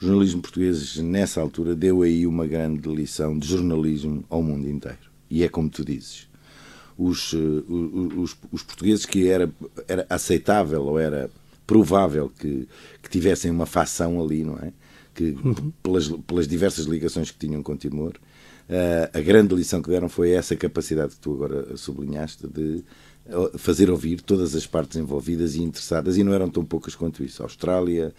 o 0.00 0.02
jornalismo 0.06 0.40
português, 0.40 0.96
nessa 0.96 1.38
altura, 1.38 1.76
deu 1.76 2.00
aí 2.00 2.26
uma 2.26 2.46
grande 2.46 2.88
lição 2.88 3.38
de 3.38 3.46
jornalismo 3.46 4.24
ao 4.30 4.42
mundo 4.42 4.66
inteiro. 4.66 4.96
E 5.28 5.44
é 5.44 5.48
como 5.50 5.68
tu 5.68 5.84
dizes. 5.84 6.26
Os, 6.96 7.34
eh, 7.34 7.70
os, 8.16 8.34
os 8.50 8.62
portugueses 8.62 9.04
que 9.04 9.28
era, 9.28 9.52
era 9.86 10.06
aceitável 10.08 10.82
ou 10.82 10.98
era 10.98 11.30
provável 11.66 12.30
que, 12.30 12.66
que 13.02 13.10
tivessem 13.10 13.50
uma 13.50 13.66
facção 13.66 14.24
ali, 14.24 14.42
não 14.42 14.56
é? 14.56 14.72
Que, 15.14 15.36
uhum. 15.44 15.70
pelas, 15.82 16.08
pelas 16.08 16.48
diversas 16.48 16.86
ligações 16.86 17.30
que 17.30 17.46
tinham 17.46 17.62
com 17.62 17.76
Timor, 17.76 18.14
a 19.12 19.20
grande 19.20 19.54
lição 19.54 19.82
que 19.82 19.90
deram 19.90 20.08
foi 20.08 20.30
essa 20.30 20.56
capacidade 20.56 21.14
que 21.14 21.20
tu 21.20 21.34
agora 21.34 21.76
sublinhaste 21.76 22.46
de 22.46 22.84
fazer 23.56 23.90
ouvir 23.90 24.20
todas 24.20 24.54
as 24.54 24.66
partes 24.66 24.96
envolvidas 24.96 25.54
e 25.54 25.62
interessadas, 25.62 26.16
e 26.16 26.24
não 26.24 26.32
eram 26.32 26.50
tão 26.50 26.64
poucas 26.64 26.94
quanto 26.94 27.22
isso. 27.22 27.42
A 27.42 27.46
Austrália, 27.46 28.12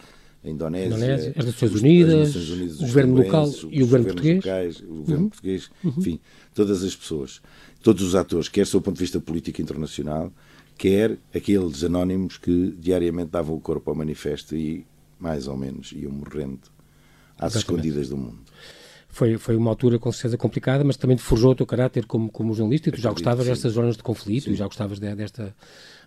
a 0.43 0.49
Indonésia, 0.49 0.87
Indonésia 0.87 1.33
as 1.35 1.45
Nações 1.45 1.73
Unidas, 1.75 2.27
Nações 2.27 2.49
Unidas 2.49 2.77
o 2.77 2.81
governo 2.81 3.15
local 3.15 3.51
e 3.69 3.83
o 3.83 3.85
governo 3.85 4.05
português. 4.07 4.35
Locais, 4.37 4.79
o 4.79 4.93
governo 4.95 5.23
uhum. 5.23 5.29
português, 5.29 5.71
uhum. 5.83 5.93
enfim, 5.97 6.19
todas 6.53 6.83
as 6.83 6.95
pessoas, 6.95 7.41
todos 7.81 8.03
os 8.03 8.15
atores, 8.15 8.47
quer 8.47 8.65
do 8.65 8.81
ponto 8.81 8.95
de 8.95 9.01
vista 9.01 9.19
político 9.19 9.61
internacional, 9.61 10.31
quer 10.77 11.17
aqueles 11.33 11.83
anónimos 11.83 12.37
que 12.37 12.73
diariamente 12.79 13.31
davam 13.31 13.55
o 13.55 13.59
corpo 13.59 13.89
ao 13.89 13.95
manifesto 13.95 14.55
e, 14.55 14.85
mais 15.19 15.47
ou 15.47 15.57
menos, 15.57 15.91
iam 15.93 16.11
morrendo 16.11 16.59
às 17.37 17.55
Exatamente. 17.55 17.57
escondidas 17.57 18.09
do 18.09 18.17
mundo 18.17 18.39
foi, 19.13 19.37
foi 19.37 19.55
uma 19.55 19.69
altura 19.69 19.99
com 19.99 20.11
certeza 20.11 20.37
complicada, 20.37 20.83
mas 20.83 20.97
também 20.97 21.15
forjou 21.17 21.51
o 21.51 21.55
teu 21.55 21.67
caráter 21.67 22.05
como, 22.07 22.31
como 22.31 22.51
jornalista 22.51 22.89
e 22.89 22.91
tu 22.91 22.99
já 22.99 23.11
gostavas 23.11 23.45
destas 23.45 23.73
zonas 23.73 23.95
de 23.95 24.01
conflito 24.01 24.45
sim. 24.45 24.51
e 24.51 24.55
já 24.55 24.65
gostavas 24.65 24.99
de, 24.99 25.15
desta, 25.15 25.55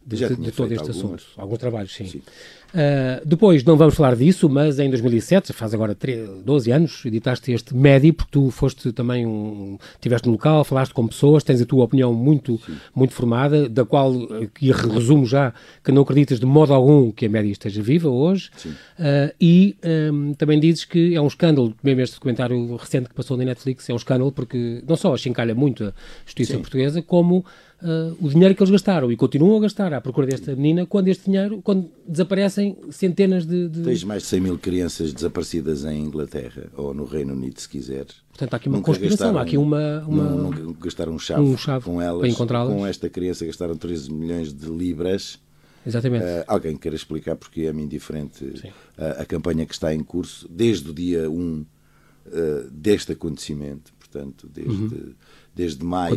de, 0.07 0.37
de, 0.37 0.53
todo 0.53 0.73
este 0.73 0.89
algumas. 0.89 0.89
assunto. 0.89 1.25
Alguns 1.37 1.59
trabalhos, 1.59 1.95
sim. 1.95 2.07
sim. 2.07 2.19
Uh, 2.19 3.27
depois, 3.27 3.65
não 3.65 3.77
vamos 3.77 3.95
falar 3.95 4.15
disso, 4.15 4.49
mas 4.49 4.79
em 4.79 4.91
2007, 4.91 5.53
faz 5.53 5.73
agora 5.73 5.95
13, 5.95 6.43
12 6.45 6.71
anos, 6.71 7.05
editaste 7.07 7.51
este 7.51 7.75
Medi, 7.75 8.13
porque 8.13 8.31
tu 8.31 8.51
foste 8.51 8.93
também 8.93 9.27
um. 9.27 9.79
estiveste 9.95 10.27
no 10.27 10.33
local, 10.33 10.63
falaste 10.63 10.93
com 10.93 11.07
pessoas, 11.09 11.43
tens 11.43 11.61
a 11.61 11.67
tua 11.67 11.85
opinião 11.85 12.13
muito, 12.13 12.61
muito 12.95 13.15
formada, 13.15 13.69
da 13.69 13.85
qual, 13.85 14.13
e 14.61 14.71
resumo 14.71 15.27
já, 15.27 15.53
que 15.83 15.91
não 15.91 16.03
acreditas 16.03 16.39
de 16.39 16.47
modo 16.47 16.73
algum 16.73 17.11
que 17.11 17.27
a 17.27 17.29
Medi 17.29 17.51
esteja 17.51 17.83
viva 17.83 18.09
hoje, 18.09 18.51
uh, 18.67 19.35
e 19.41 19.77
um, 20.13 20.35
também 20.35 20.61
dizes 20.61 20.85
que 20.85 21.15
é 21.15 21.21
um 21.21 21.27
escândalo, 21.27 21.75
mesmo 21.83 22.01
este 22.03 22.15
documentário 22.15 22.77
recente 22.77 23.09
que 23.09 23.15
passou 23.15 23.37
na 23.37 23.45
Netflix, 23.45 23.89
é 23.89 23.93
um 23.93 23.97
escândalo 23.97 24.31
porque 24.31 24.83
não 24.87 24.97
só 24.97 25.17
chincalha 25.17 25.55
muito 25.55 25.85
a 25.85 25.93
justiça 26.25 26.53
Sim. 26.53 26.61
portuguesa, 26.61 27.01
como 27.01 27.45
uh, 27.83 28.16
o 28.21 28.28
dinheiro 28.28 28.54
que 28.54 28.62
eles 28.62 28.71
gastaram 28.71 29.11
e 29.11 29.16
continuam 29.16 29.56
a 29.59 29.61
gastar 29.61 29.92
à 29.92 30.00
procura 30.00 30.26
desta 30.26 30.54
menina 30.54 30.87
quando 30.87 31.09
este 31.09 31.25
dinheiro, 31.26 31.61
quando 31.62 31.90
desaparecem 32.06 32.76
centenas 32.90 33.47
de, 33.47 33.68
de... 33.68 33.83
Tens 33.83 34.04
mais 34.04 34.23
de 34.23 34.28
100 34.28 34.40
mil 34.40 34.59
crianças 34.59 35.12
desaparecidas 35.12 35.85
em 35.85 36.00
Inglaterra 36.00 36.64
ou 36.76 36.95
no 36.95 37.04
Reino 37.04 37.33
Unido, 37.33 37.61
se 37.61 37.68
quiseres. 37.68 38.16
Portanto, 38.30 38.54
há 38.54 38.56
aqui 38.56 38.68
uma 38.68 38.78
nunca 38.78 38.87
conspiração, 38.87 39.18
gastaram, 39.18 39.38
há 39.38 39.42
aqui 39.42 39.56
uma... 39.56 40.04
uma... 40.06 40.25
Não, 40.25 40.73
gastaram 40.75 41.12
um 41.12 41.18
chave, 41.18 41.40
um 41.40 41.56
chave 41.56 41.85
com 41.85 42.00
elas. 42.00 42.35
Com 42.37 42.87
esta 42.87 43.09
criança 43.09 43.47
gastaram 43.47 43.76
13 43.76 44.12
milhões 44.12 44.52
de 44.52 44.66
libras 44.66 45.38
exatamente. 45.87 46.25
Uh, 46.25 46.45
alguém 46.47 46.76
queira 46.76 46.97
explicar 46.97 47.37
porque 47.37 47.62
é-me 47.62 47.83
indiferente 47.83 48.45
uh, 48.45 49.21
a 49.21 49.25
campanha 49.25 49.64
que 49.64 49.73
está 49.73 49.95
em 49.95 50.02
curso 50.02 50.49
desde 50.50 50.90
o 50.90 50.92
dia 50.92 51.30
1 51.30 51.35
uh, 51.37 52.71
deste 52.71 53.12
acontecimento, 53.12 53.92
portanto, 53.99 54.49
desde, 54.52 54.73
uhum. 54.73 55.14
Desde 55.57 55.83
maio 55.83 56.15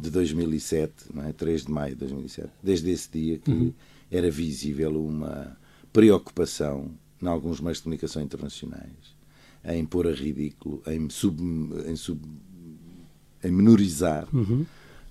de 0.00 0.10
2007, 0.10 0.92
não 1.12 1.24
é? 1.28 1.32
3 1.32 1.66
de 1.66 1.70
maio 1.70 1.94
de 1.94 2.00
2007, 2.00 2.48
desde 2.62 2.90
esse 2.90 3.10
dia 3.12 3.38
que 3.38 3.50
uhum. 3.50 3.74
era 4.10 4.30
visível 4.30 5.04
uma 5.04 5.54
preocupação 5.92 6.90
em 7.22 7.26
alguns 7.26 7.60
meios 7.60 7.76
de 7.76 7.84
comunicação 7.84 8.22
internacionais 8.22 9.12
em 9.64 9.84
pôr 9.84 10.08
a 10.08 10.12
ridículo, 10.12 10.82
em, 10.86 11.08
sub, 11.08 11.40
em, 11.86 11.94
sub, 11.94 12.20
em 13.44 13.50
menorizar 13.52 14.26
uhum. 14.34 14.66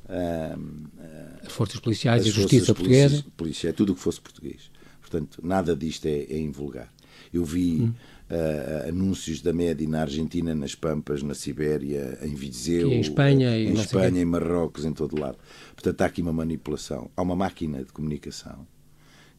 uh, 0.10 1.46
as 1.46 1.52
forças 1.52 1.80
policiais 1.80 2.26
e 2.26 2.30
a 2.30 2.32
justiça 2.32 2.74
portuguesa. 2.74 3.24
Polícia, 3.38 3.70
é 3.70 3.72
tudo 3.72 3.94
o 3.94 3.96
que 3.96 4.02
fosse 4.02 4.20
português. 4.20 4.70
Portanto, 5.00 5.40
nada 5.44 5.76
disto 5.76 6.06
é, 6.08 6.24
é 6.24 6.40
invulgar. 6.40 6.92
Eu 7.34 7.44
vi 7.46 7.82
uhum. 7.82 7.94
uh, 8.30 8.90
anúncios 8.90 9.42
da 9.42 9.54
MEDI 9.54 9.88
na 9.88 10.02
Argentina, 10.02 10.54
nas 10.54 10.76
Pampas, 10.76 11.24
na 11.24 11.34
Sibéria, 11.34 12.18
em 12.22 12.36
Viseu, 12.36 12.92
em 12.92 13.00
Espanha, 13.00 13.58
em, 13.58 13.74
Espanha, 13.74 14.22
em 14.22 14.26
Marrocos, 14.26 14.86
em 14.86 14.94
todo 14.94 15.20
lado. 15.20 15.38
Portanto, 15.74 16.02
há 16.02 16.06
aqui 16.06 16.22
uma 16.22 16.34
manipulação. 16.34 17.10
Há 17.16 17.22
uma 17.22 17.36
máquina 17.36 17.84
de 17.84 17.92
comunicação 17.92 18.66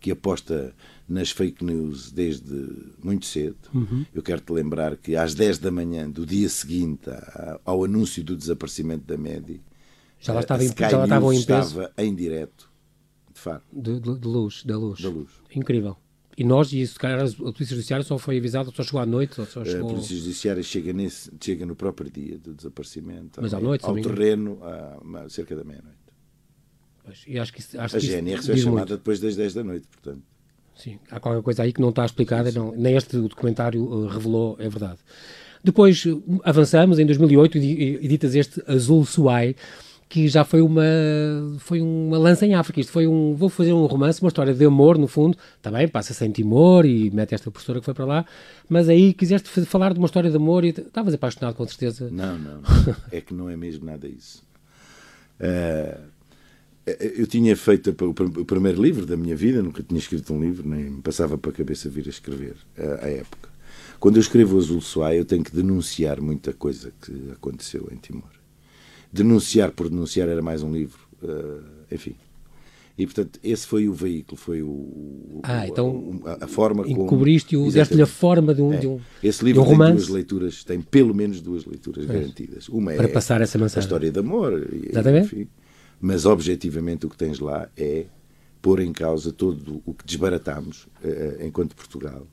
que 0.03 0.11
aposta 0.11 0.75
nas 1.09 1.31
fake 1.31 1.65
news 1.65 2.11
desde 2.11 2.69
muito 3.03 3.25
cedo. 3.25 3.57
Uhum. 3.73 4.05
Eu 4.13 4.21
quero 4.21 4.41
te 4.41 4.53
lembrar 4.53 4.97
que 4.97 5.15
às 5.15 5.33
10 5.33 5.59
da 5.59 5.71
manhã 5.71 6.11
do 6.11 6.27
dia 6.27 6.49
seguinte 6.49 7.09
ao 7.65 7.85
anúncio 7.85 8.23
do 8.25 8.37
desaparecimento 8.37 9.05
da 9.07 9.17
MEDI, 9.17 9.63
já 10.19 10.33
lá 10.33 10.41
estava, 10.41 10.65
em, 10.65 10.69
já 10.69 10.99
lá 10.99 11.05
estavam 11.05 11.33
em 11.33 11.43
peso. 11.43 11.81
estava 11.81 11.93
em 11.99 12.15
direto, 12.15 12.71
de 13.33 13.41
facto. 13.41 13.65
De, 13.73 14.01
de, 14.01 14.19
de, 14.19 14.29
luz, 14.29 14.63
da 14.65 14.77
luz. 14.77 15.01
Da 15.01 15.09
luz. 15.09 15.31
Incrível. 15.55 15.97
E 16.37 16.45
nós, 16.45 16.73
e 16.73 16.81
isso, 16.81 16.99
cara, 16.99 17.25
a 17.25 17.53
Polícia 17.53 17.75
Judiciária 17.77 18.05
só 18.05 18.17
foi 18.17 18.39
avisada, 18.39 18.71
só 18.75 18.83
chegou 18.83 19.01
à 19.01 19.07
noite? 19.07 19.35
Só 19.35 19.65
chegou... 19.65 19.91
A 19.91 19.93
Polícia 19.93 20.17
Judiciária 20.17 20.63
chega, 20.63 20.93
nesse, 20.93 21.31
chega 21.41 21.67
no 21.67 21.77
próprio 21.77 22.11
dia 22.11 22.39
do 22.39 22.55
desaparecimento. 22.55 23.41
Mas 23.41 23.53
à 23.53 23.61
noite, 23.61 23.85
Ao 23.85 23.95
terreno, 23.95 24.59
a, 24.63 25.29
cerca 25.29 25.55
da 25.55 25.63
meia-noite. 25.63 25.99
E 27.27 27.39
acho 27.39 27.53
que, 27.53 27.61
acho 27.77 27.97
a 27.97 27.99
GNR 27.99 28.43
foi 28.43 28.57
chamada 28.57 28.79
muito. 28.79 28.97
depois 28.97 29.21
das 29.21 29.37
10 29.37 29.55
da 29.55 29.65
noite, 29.65 29.87
portanto. 29.89 30.23
Sim, 30.75 30.99
há 31.11 31.21
qualquer 31.21 31.43
coisa 31.43 31.63
aí 31.65 31.73
que 31.73 31.81
não 31.81 31.91
está 31.91 32.05
explicada. 32.05 32.51
Não, 32.53 32.73
nem 32.73 32.97
este 32.97 33.17
documentário 33.19 33.83
uh, 33.83 34.07
revelou, 34.07 34.57
é 34.59 34.69
verdade. 34.69 34.99
Depois 35.63 36.05
uh, 36.07 36.23
avançamos, 36.45 36.99
em 36.99 37.07
2008 37.07 37.59
editas 37.59 38.35
este 38.35 38.63
Azul 38.67 39.05
Suai, 39.05 39.55
que 40.13 40.29
já 40.29 40.45
foi 40.45 40.61
uma, 40.61 40.85
foi 41.57 41.81
uma 41.81 42.19
lança 42.19 42.45
em 42.45 42.55
África. 42.55 42.79
Isto 42.79 42.93
foi 42.93 43.07
um, 43.07 43.35
vou 43.35 43.49
fazer 43.49 43.73
um 43.73 43.87
romance, 43.87 44.21
uma 44.21 44.29
história 44.29 44.53
de 44.53 44.63
amor, 44.63 44.99
no 44.99 45.09
fundo, 45.09 45.39
também 45.63 45.89
passa-se 45.89 46.23
em 46.23 46.31
Timor 46.31 46.85
e 46.85 47.11
mete 47.11 47.35
esta 47.35 47.51
professora 47.51 47.79
que 47.79 47.87
foi 47.87 47.95
para 47.95 48.05
lá, 48.05 48.27
mas 48.69 48.91
aí 48.91 49.15
quiseste 49.15 49.49
falar 49.65 49.95
de 49.95 49.99
uma 49.99 50.05
história 50.05 50.29
de 50.29 50.37
amor 50.37 50.67
e 50.67 50.69
estavas 50.69 51.15
apaixonado 51.15 51.55
com 51.55 51.67
certeza. 51.67 52.11
Não, 52.11 52.39
não, 52.39 52.61
não. 52.61 52.97
é 53.11 53.23
que 53.23 53.33
não 53.33 53.49
é 53.49 53.57
mesmo 53.57 53.87
nada 53.87 54.07
isso. 54.07 54.45
Uh, 55.41 55.99
eu 57.17 57.27
tinha 57.27 57.57
feito 57.57 57.97
o 58.05 58.45
primeiro 58.45 58.83
livro 58.83 59.07
da 59.07 59.17
minha 59.17 59.35
vida, 59.35 59.63
nunca 59.63 59.83
tinha 59.83 59.99
escrito 59.99 60.35
um 60.35 60.43
livro, 60.43 60.69
nem 60.69 60.91
me 60.91 61.01
passava 61.01 61.39
para 61.39 61.53
a 61.53 61.55
cabeça 61.55 61.89
vir 61.89 62.05
a 62.07 62.11
escrever 62.11 62.57
à 63.01 63.09
época. 63.09 63.49
Quando 63.99 64.17
eu 64.17 64.21
escrevo 64.21 64.59
Azul 64.59 64.83
Suai, 64.83 65.19
eu 65.19 65.25
tenho 65.25 65.43
que 65.43 65.57
denunciar 65.57 66.21
muita 66.21 66.53
coisa 66.53 66.93
que 67.01 67.31
aconteceu 67.33 67.89
em 67.91 67.97
Timor. 67.97 68.42
Denunciar 69.13 69.73
por 69.73 69.89
denunciar 69.89 70.29
era 70.29 70.41
mais 70.41 70.63
um 70.63 70.73
livro, 70.73 71.01
uh, 71.23 71.63
enfim. 71.91 72.15
E, 72.97 73.07
portanto, 73.07 73.41
esse 73.43 73.67
foi 73.67 73.89
o 73.89 73.95
veículo, 73.95 74.37
foi 74.37 74.63
o, 74.63 75.41
ah, 75.43 75.67
então, 75.67 76.21
a, 76.25 76.45
a 76.45 76.47
forma 76.47 76.85
como... 76.85 77.05
Encobriste-o, 77.05 77.71
deste-lhe 77.71 78.03
a 78.03 78.07
forma 78.07 78.55
de 78.55 78.61
um, 78.61 78.73
é. 78.73 78.77
de 78.77 78.87
um 78.87 79.01
Esse 79.23 79.43
livro 79.45 79.63
um 79.63 79.65
tem 79.65 79.73
romance. 79.73 79.97
duas 79.97 80.09
leituras, 80.09 80.65
tem 80.65 80.81
pelo 80.81 81.15
menos 81.15 81.41
duas 81.41 81.65
leituras 81.65 82.05
é. 82.05 82.13
garantidas. 82.13 82.69
Uma 82.69 82.93
Para 82.93 83.07
é 83.07 83.09
passar 83.09 83.41
essa 83.41 83.59
a 83.63 83.81
história 83.81 84.11
de 84.11 84.19
amor. 84.19 84.69
Exatamente. 84.91 85.35
Enfim, 85.35 85.49
mas 86.01 86.27
objetivamente 86.27 87.07
o 87.07 87.09
que 87.09 87.17
tens 87.17 87.39
lá 87.39 87.69
é 87.77 88.07
pôr 88.61 88.81
em 88.81 88.93
causa 88.93 89.33
todo 89.33 89.83
o 89.87 89.95
que 89.95 90.05
desbaratamos 90.05 90.87
uh, 91.03 91.45
enquanto 91.45 91.75
Portugal, 91.75 92.27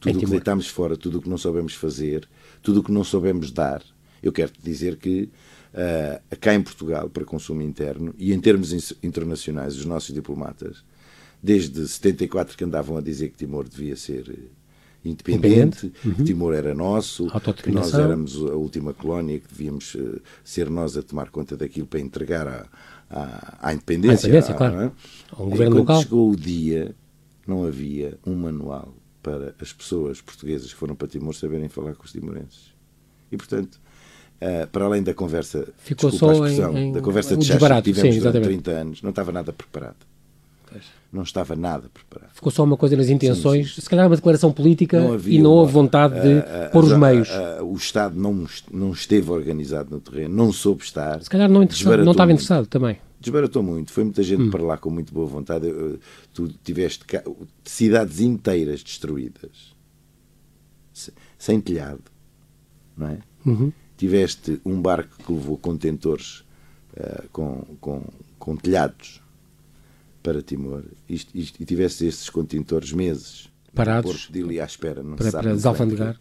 tudo 0.00 0.16
o 0.16 0.20
que 0.20 0.26
deitámos 0.26 0.66
fora, 0.68 0.96
tudo 0.96 1.18
o 1.18 1.22
que 1.22 1.28
não 1.28 1.36
soubemos 1.36 1.74
fazer, 1.74 2.26
tudo 2.62 2.80
o 2.80 2.82
que 2.82 2.90
não 2.90 3.04
soubemos 3.04 3.50
dar. 3.50 3.82
Eu 4.22 4.32
quero 4.32 4.50
te 4.50 4.62
dizer 4.62 4.96
que 4.96 5.28
uh, 5.76 6.36
cá 6.40 6.54
em 6.54 6.62
Portugal, 6.62 7.08
para 7.08 7.24
consumo 7.24 7.62
interno, 7.62 8.14
e 8.18 8.32
em 8.32 8.40
termos 8.40 8.72
internacionais, 9.02 9.76
os 9.76 9.84
nossos 9.84 10.14
diplomatas, 10.14 10.84
desde 11.42 11.86
74 11.86 12.56
que 12.56 12.64
andavam 12.64 12.96
a 12.96 13.00
dizer 13.00 13.28
que 13.28 13.36
Timor 13.36 13.68
devia 13.68 13.94
ser 13.94 14.50
independente, 15.04 15.92
uhum. 16.04 16.14
que 16.14 16.24
Timor 16.24 16.54
era 16.54 16.74
nosso, 16.74 17.28
que 17.62 17.70
nós 17.70 17.94
éramos 17.94 18.34
a 18.36 18.56
última 18.56 18.92
colónia, 18.92 19.38
que 19.38 19.46
devíamos 19.48 19.94
uh, 19.94 20.20
ser 20.42 20.68
nós 20.68 20.96
a 20.96 21.02
tomar 21.02 21.30
conta 21.30 21.56
daquilo 21.56 21.86
para 21.86 22.00
entregar 22.00 22.48
a 22.48 22.66
à, 23.10 23.68
à 23.68 23.72
independência. 23.72 24.26
À 24.26 24.28
independência, 24.28 24.54
à, 24.54 24.56
claro. 24.56 24.80
É? 24.80 24.92
Um 25.42 25.50
governo 25.50 25.76
local. 25.76 26.02
chegou 26.02 26.30
o 26.30 26.36
dia, 26.36 26.94
não 27.46 27.64
havia 27.64 28.18
um 28.26 28.34
manual 28.34 28.94
para 29.22 29.54
as 29.60 29.72
pessoas 29.72 30.20
portuguesas 30.20 30.72
que 30.72 30.78
foram 30.78 30.94
para 30.94 31.08
Timor 31.08 31.34
saberem 31.34 31.68
falar 31.68 31.94
com 31.94 32.04
os 32.04 32.12
timorenses. 32.12 32.74
E, 33.30 33.36
portanto, 33.36 33.80
uh, 34.40 34.66
para 34.68 34.84
além 34.84 35.02
da 35.02 35.14
conversa, 35.14 35.68
Ficou 35.78 36.10
desculpa 36.10 36.34
só 36.34 36.42
a 36.42 36.48
expressão, 36.48 36.76
em, 36.76 36.88
em, 36.88 36.92
da 36.92 37.00
conversa 37.00 37.36
de 37.36 37.44
chacha 37.44 37.82
que 37.82 37.92
tivemos 37.92 38.14
sim, 38.14 38.20
durante 38.20 38.44
30 38.44 38.70
anos, 38.70 39.02
não 39.02 39.10
estava 39.10 39.32
nada 39.32 39.52
preparado. 39.52 39.96
Não 41.12 41.22
estava 41.22 41.56
nada 41.56 41.88
preparado. 41.88 42.34
Ficou 42.34 42.52
só 42.52 42.64
uma 42.64 42.76
coisa 42.76 42.96
nas 42.96 43.08
intenções, 43.08 43.68
sim, 43.68 43.74
sim. 43.76 43.80
se 43.80 43.88
calhar 43.88 44.06
uma 44.06 44.16
declaração 44.16 44.52
política 44.52 45.00
não 45.00 45.18
e 45.24 45.38
não 45.38 45.50
houve 45.50 45.72
vontade 45.72 46.20
de 46.20 46.34
uh, 46.34 46.40
uh, 46.40 46.72
pôr 46.72 46.84
os 46.84 46.92
meios. 46.92 47.28
o 47.62 47.74
Estado 47.74 48.20
não, 48.20 48.44
não 48.70 48.92
esteve 48.92 49.30
organizado 49.30 49.88
no 49.90 50.00
terreno, 50.00 50.34
não 50.34 50.52
soube 50.52 50.82
estar. 50.82 51.22
Se 51.22 51.30
calhar 51.30 51.48
não, 51.48 51.60
não 51.60 52.10
estava 52.12 52.32
interessado 52.32 52.66
também 52.66 52.98
desbaratou 53.18 53.62
muito. 53.62 53.92
Foi 53.92 54.04
muita 54.04 54.22
gente 54.22 54.42
hum. 54.42 54.50
para 54.50 54.62
lá 54.62 54.76
com 54.76 54.90
muito 54.90 55.12
boa 55.12 55.26
vontade. 55.26 55.66
Tu 56.32 56.48
tiveste 56.62 57.04
cidades 57.64 58.20
inteiras 58.20 58.82
destruídas, 58.82 59.74
sem 61.38 61.60
telhado, 61.60 62.02
não 62.96 63.08
é? 63.08 63.18
Uhum. 63.44 63.72
Tiveste 63.96 64.60
um 64.64 64.80
barco 64.80 65.16
que 65.24 65.32
levou 65.32 65.56
contentores 65.56 66.44
uh, 66.96 67.28
com, 67.32 67.64
com, 67.80 68.04
com 68.38 68.56
telhados 68.56 69.22
para 70.22 70.42
Timor 70.42 70.82
e, 71.08 71.14
e, 71.34 71.48
e 71.60 71.64
tiveste 71.64 72.04
esses 72.04 72.28
contentores 72.28 72.92
meses 72.92 73.48
parados 73.74 74.28
de 74.30 74.42
ali 74.42 74.60
à 74.60 74.64
espera, 74.64 75.02
não 75.02 75.16
para, 75.16 75.30
para 75.30 75.54
desalfandegar. 75.54 76.18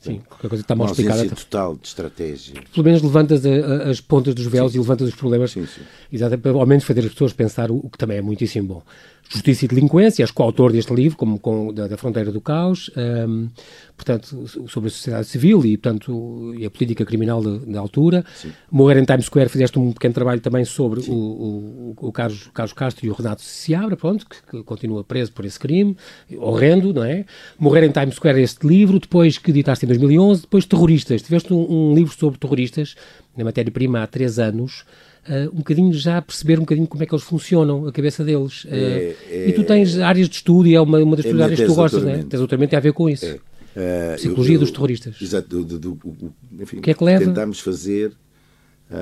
Sim, 0.00 0.20
qualquer 0.28 0.48
coisa 0.48 0.62
está 0.62 0.74
mal 0.74 0.86
explicada. 0.86 1.28
total 1.28 1.76
de 1.76 1.86
estratégia. 1.88 2.62
Pelo 2.72 2.84
menos 2.84 3.02
levantas 3.02 3.44
a, 3.44 3.50
a, 3.50 3.90
as 3.90 4.00
pontas 4.00 4.34
dos 4.34 4.46
véus 4.46 4.72
sim. 4.72 4.78
e 4.78 4.80
levantas 4.80 5.08
os 5.08 5.14
problemas. 5.14 5.50
Sim, 5.50 5.66
sim. 5.66 5.80
Exatamente, 6.12 6.48
ao 6.48 6.66
menos 6.66 6.84
fazer 6.84 7.00
as 7.00 7.12
pessoas 7.12 7.32
pensar 7.32 7.70
o, 7.70 7.76
o 7.76 7.90
que 7.90 7.98
também 7.98 8.18
é 8.18 8.22
muitíssimo 8.22 8.68
bom. 8.68 8.82
Justiça 9.28 9.64
e 9.64 9.68
Delinquência, 9.68 10.22
és 10.22 10.30
coautor 10.30 10.72
deste 10.72 10.94
livro, 10.94 11.16
como 11.16 11.38
com, 11.38 11.72
da, 11.72 11.86
da 11.88 11.96
Fronteira 11.96 12.30
do 12.30 12.40
Caos, 12.40 12.90
um, 12.96 13.48
portanto, 13.96 14.46
sobre 14.68 14.88
a 14.88 14.90
sociedade 14.90 15.26
civil 15.26 15.64
e, 15.64 15.76
portanto, 15.76 16.54
e 16.56 16.64
a 16.64 16.70
política 16.70 17.04
criminal 17.04 17.42
da 17.42 17.80
altura. 17.80 18.24
Sim. 18.34 18.52
Morrer 18.70 18.98
em 18.98 19.04
Times 19.04 19.26
Square, 19.26 19.48
fizeste 19.48 19.78
um 19.78 19.92
pequeno 19.92 20.14
trabalho 20.14 20.40
também 20.40 20.64
sobre 20.64 21.00
o, 21.00 21.12
o, 21.12 21.94
o, 21.96 22.12
Carlos, 22.12 22.48
Carlos 22.54 22.72
Castro 22.72 23.06
e 23.06 23.10
o 23.10 23.14
Renato 23.14 23.42
Seabra, 23.42 23.96
pronto, 23.96 24.26
que, 24.26 24.42
que, 24.42 24.62
continua 24.62 25.02
preso 25.02 25.32
por 25.32 25.44
esse 25.44 25.58
crime, 25.58 25.96
horrendo, 26.36 26.92
não 26.92 27.04
é? 27.04 27.24
Morrer 27.58 27.84
em 27.84 27.90
Times 27.90 28.14
Square, 28.14 28.40
este 28.40 28.66
livro, 28.66 28.98
depois 28.98 29.38
que 29.38 29.50
editaste 29.50 29.84
em 29.84 29.88
2011, 29.88 30.42
depois 30.42 30.66
Terroristas. 30.66 31.22
Tiveste 31.22 31.52
um, 31.52 31.90
um 31.90 31.94
livro 31.94 32.14
sobre 32.16 32.38
terroristas, 32.38 32.94
na 33.36 33.44
matéria-prima 33.44 34.02
há 34.02 34.06
três 34.06 34.38
anos, 34.38 34.84
uh, 35.28 35.52
um 35.52 35.58
bocadinho 35.58 35.92
já 35.92 36.20
perceber 36.20 36.58
um 36.58 36.62
bocadinho 36.62 36.86
como 36.86 37.02
é 37.02 37.06
que 37.06 37.14
eles 37.14 37.24
funcionam, 37.24 37.86
a 37.86 37.92
cabeça 37.92 38.24
deles. 38.24 38.64
Uh, 38.64 38.68
é, 38.70 39.16
é, 39.30 39.48
e 39.48 39.52
tu 39.52 39.64
tens 39.64 39.98
áreas 39.98 40.28
de 40.28 40.36
estudo 40.36 40.68
e 40.68 40.74
é 40.74 40.80
uma, 40.80 40.98
uma 40.98 41.16
das 41.16 41.26
é 41.26 41.30
áreas 41.30 41.60
que 41.60 41.66
tu 41.66 41.74
gostas, 41.74 42.02
não 42.02 42.10
é? 42.10 42.18
Tens 42.18 42.38
doutoramento 42.38 42.70
tem 42.70 42.76
a 42.76 42.80
ver 42.80 42.92
com 42.92 43.08
isso. 43.08 43.26
Uh, 43.26 44.16
Psicologia 44.16 44.54
eu, 44.54 44.56
eu, 44.56 44.60
dos 44.60 44.70
terroristas. 44.70 45.16
Exato. 45.20 45.48
Do, 45.48 45.78
do, 45.78 45.94
do, 45.94 46.34
enfim, 46.60 46.78
o 46.78 46.82
que 46.82 46.90
é 46.90 46.94
que 46.94 47.04
leva? 47.04 47.24
Tentámos 47.24 47.60
fazer 47.60 48.12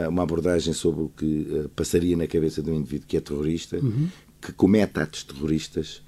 uma 0.09 0.23
abordagem 0.23 0.73
sobre 0.73 1.03
o 1.03 1.11
que 1.11 1.69
passaria 1.77 2.17
na 2.17 2.27
cabeça 2.27 2.63
de 2.63 2.71
um 2.71 2.75
indivíduo 2.75 3.07
que 3.07 3.19
é 3.19 3.21
terrorista, 3.21 3.77
uhum. 3.77 4.09
que 4.41 4.51
comete 4.53 4.99
atos 4.99 5.25
terroristas 5.25 6.03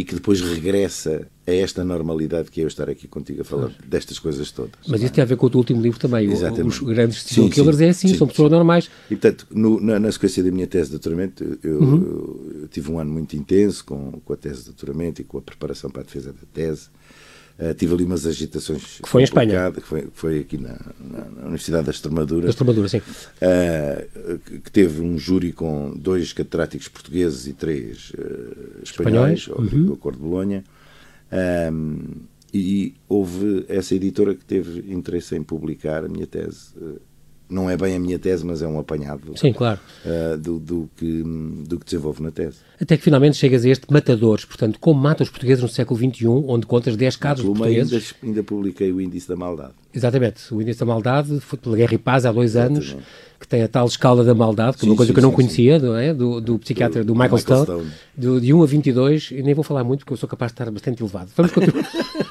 e 0.00 0.04
que 0.04 0.14
depois 0.14 0.40
regressa 0.40 1.28
a 1.46 1.52
esta 1.52 1.84
normalidade 1.84 2.50
que 2.50 2.62
é 2.62 2.64
eu 2.64 2.68
estar 2.68 2.88
aqui 2.88 3.06
contigo 3.06 3.42
a 3.42 3.44
falar 3.44 3.66
claro. 3.66 3.84
destas 3.86 4.18
coisas 4.18 4.50
todas. 4.50 4.72
Mas 4.88 5.02
isso 5.02 5.12
tem 5.12 5.20
a 5.20 5.26
ver 5.26 5.36
com 5.36 5.44
o 5.44 5.50
teu 5.50 5.58
último 5.58 5.82
livro 5.82 6.00
também. 6.00 6.32
Exatamente. 6.32 6.68
Os 6.68 6.78
grandes 6.78 7.22
serial 7.22 7.50
killers 7.50 7.76
sim, 7.76 7.84
é 7.84 7.88
assim, 7.90 8.08
sim, 8.08 8.14
são 8.14 8.26
pessoas 8.26 8.48
sim. 8.48 8.54
normais. 8.54 8.90
E 9.10 9.14
portanto, 9.14 9.46
no, 9.50 9.78
na, 9.78 10.00
na, 10.00 10.10
sequência 10.10 10.42
da 10.42 10.50
minha 10.50 10.66
tese 10.66 10.86
de 10.86 10.92
doutoramento, 10.92 11.58
eu, 11.62 11.80
uhum. 11.80 11.96
eu, 11.96 12.60
eu, 12.62 12.68
tive 12.68 12.90
um 12.90 12.98
ano 12.98 13.12
muito 13.12 13.36
intenso 13.36 13.84
com, 13.84 14.12
com 14.24 14.32
a 14.32 14.36
tese 14.38 14.60
de 14.60 14.64
doutoramento 14.66 15.20
e 15.20 15.24
com 15.24 15.36
a 15.36 15.42
preparação 15.42 15.90
para 15.90 16.00
a 16.00 16.04
defesa 16.06 16.32
da 16.32 16.46
tese. 16.50 16.88
Uh, 17.60 17.74
tive 17.74 17.92
ali 17.92 18.04
umas 18.04 18.26
agitações. 18.26 19.00
Que 19.02 19.08
foi 19.08 19.20
em 19.20 19.24
Espanha. 19.24 19.70
Que 19.70 19.82
foi, 19.82 20.08
foi 20.14 20.40
aqui 20.40 20.56
na, 20.56 20.78
na, 20.98 21.42
Universidade 21.42 21.84
da 21.84 21.90
Extremadura. 21.90 22.44
Da 22.44 22.48
Extremadura, 22.48 22.88
sim. 22.88 22.98
Uh, 22.98 24.38
que 24.60 24.72
teve 24.72 25.02
um 25.02 25.18
júri 25.18 25.52
com 25.52 25.94
dois 25.94 26.32
catedráticos 26.32 26.88
portugueses 26.88 27.46
e 27.46 27.52
três 27.52 28.12
uh, 28.12 28.82
espanhóis, 28.82 29.40
espanhóis 29.40 29.72
uhum. 29.72 29.86
do 29.86 29.92
Acordo 29.92 30.16
de 30.16 30.22
Bolonha. 30.22 30.64
Um, 31.70 32.22
e 32.52 32.94
houve 33.06 33.66
essa 33.68 33.94
editora 33.94 34.34
que 34.34 34.44
teve 34.44 34.92
interesse 34.92 35.36
em 35.36 35.42
publicar 35.42 36.04
a 36.04 36.08
minha 36.08 36.26
tese 36.26 36.72
não 37.50 37.68
é 37.68 37.76
bem 37.76 37.96
a 37.96 37.98
minha 37.98 38.18
tese, 38.18 38.44
mas 38.44 38.62
é 38.62 38.66
um 38.66 38.78
apanhado 38.78 39.36
Sim, 39.36 39.52
claro. 39.52 39.80
Uh, 40.04 40.38
do, 40.38 40.58
do, 40.58 40.90
que, 40.96 41.22
do 41.66 41.78
que 41.78 41.84
desenvolvo 41.84 42.22
na 42.22 42.30
tese. 42.30 42.58
Até 42.80 42.96
que 42.96 43.02
finalmente 43.02 43.36
chegas 43.36 43.64
a 43.64 43.68
este 43.68 43.90
Matadores, 43.90 44.44
portanto, 44.44 44.78
como 44.80 45.00
mata 45.00 45.22
os 45.22 45.28
portugueses 45.28 45.62
no 45.62 45.68
século 45.68 45.98
XXI, 45.98 46.26
onde 46.26 46.66
contas 46.66 46.96
10 46.96 47.16
casos 47.16 47.44
de 47.44 47.50
portugueses. 47.50 48.14
Ainda, 48.22 48.26
ainda 48.38 48.42
publiquei 48.42 48.92
o 48.92 49.00
Índice 49.00 49.28
da 49.28 49.36
Maldade. 49.36 49.72
Exatamente, 49.92 50.54
o 50.54 50.62
Índice 50.62 50.78
da 50.78 50.86
Maldade 50.86 51.40
foi 51.40 51.58
pela 51.58 51.76
Guerra 51.76 51.94
e 51.94 51.98
Paz 51.98 52.24
há 52.24 52.32
dois 52.32 52.52
Exatamente. 52.52 52.92
anos, 52.92 53.04
que 53.40 53.48
tem 53.48 53.62
a 53.62 53.68
tal 53.68 53.86
escala 53.86 54.22
da 54.22 54.34
maldade, 54.34 54.76
que 54.76 54.84
é 54.84 54.88
uma 54.88 54.94
coisa 54.94 55.10
sim, 55.10 55.14
que 55.14 55.18
eu 55.18 55.22
não 55.22 55.30
sim, 55.30 55.36
conhecia, 55.36 55.78
não 55.78 55.96
é? 55.96 56.12
do, 56.12 56.40
do 56.40 56.58
psiquiatra, 56.58 57.02
do, 57.02 57.08
do 57.08 57.14
Michael, 57.14 57.32
Michael 57.32 57.64
Stone, 57.64 57.80
Stone. 57.80 57.92
Do, 58.16 58.40
de 58.40 58.52
1 58.52 58.62
a 58.62 58.66
22, 58.66 59.30
e 59.32 59.42
nem 59.42 59.54
vou 59.54 59.64
falar 59.64 59.82
muito 59.82 60.00
porque 60.00 60.12
eu 60.12 60.16
sou 60.18 60.28
capaz 60.28 60.52
de 60.52 60.54
estar 60.54 60.70
bastante 60.70 61.02
elevado. 61.02 61.30
Vamos 61.34 61.50
continuar. 61.50 61.88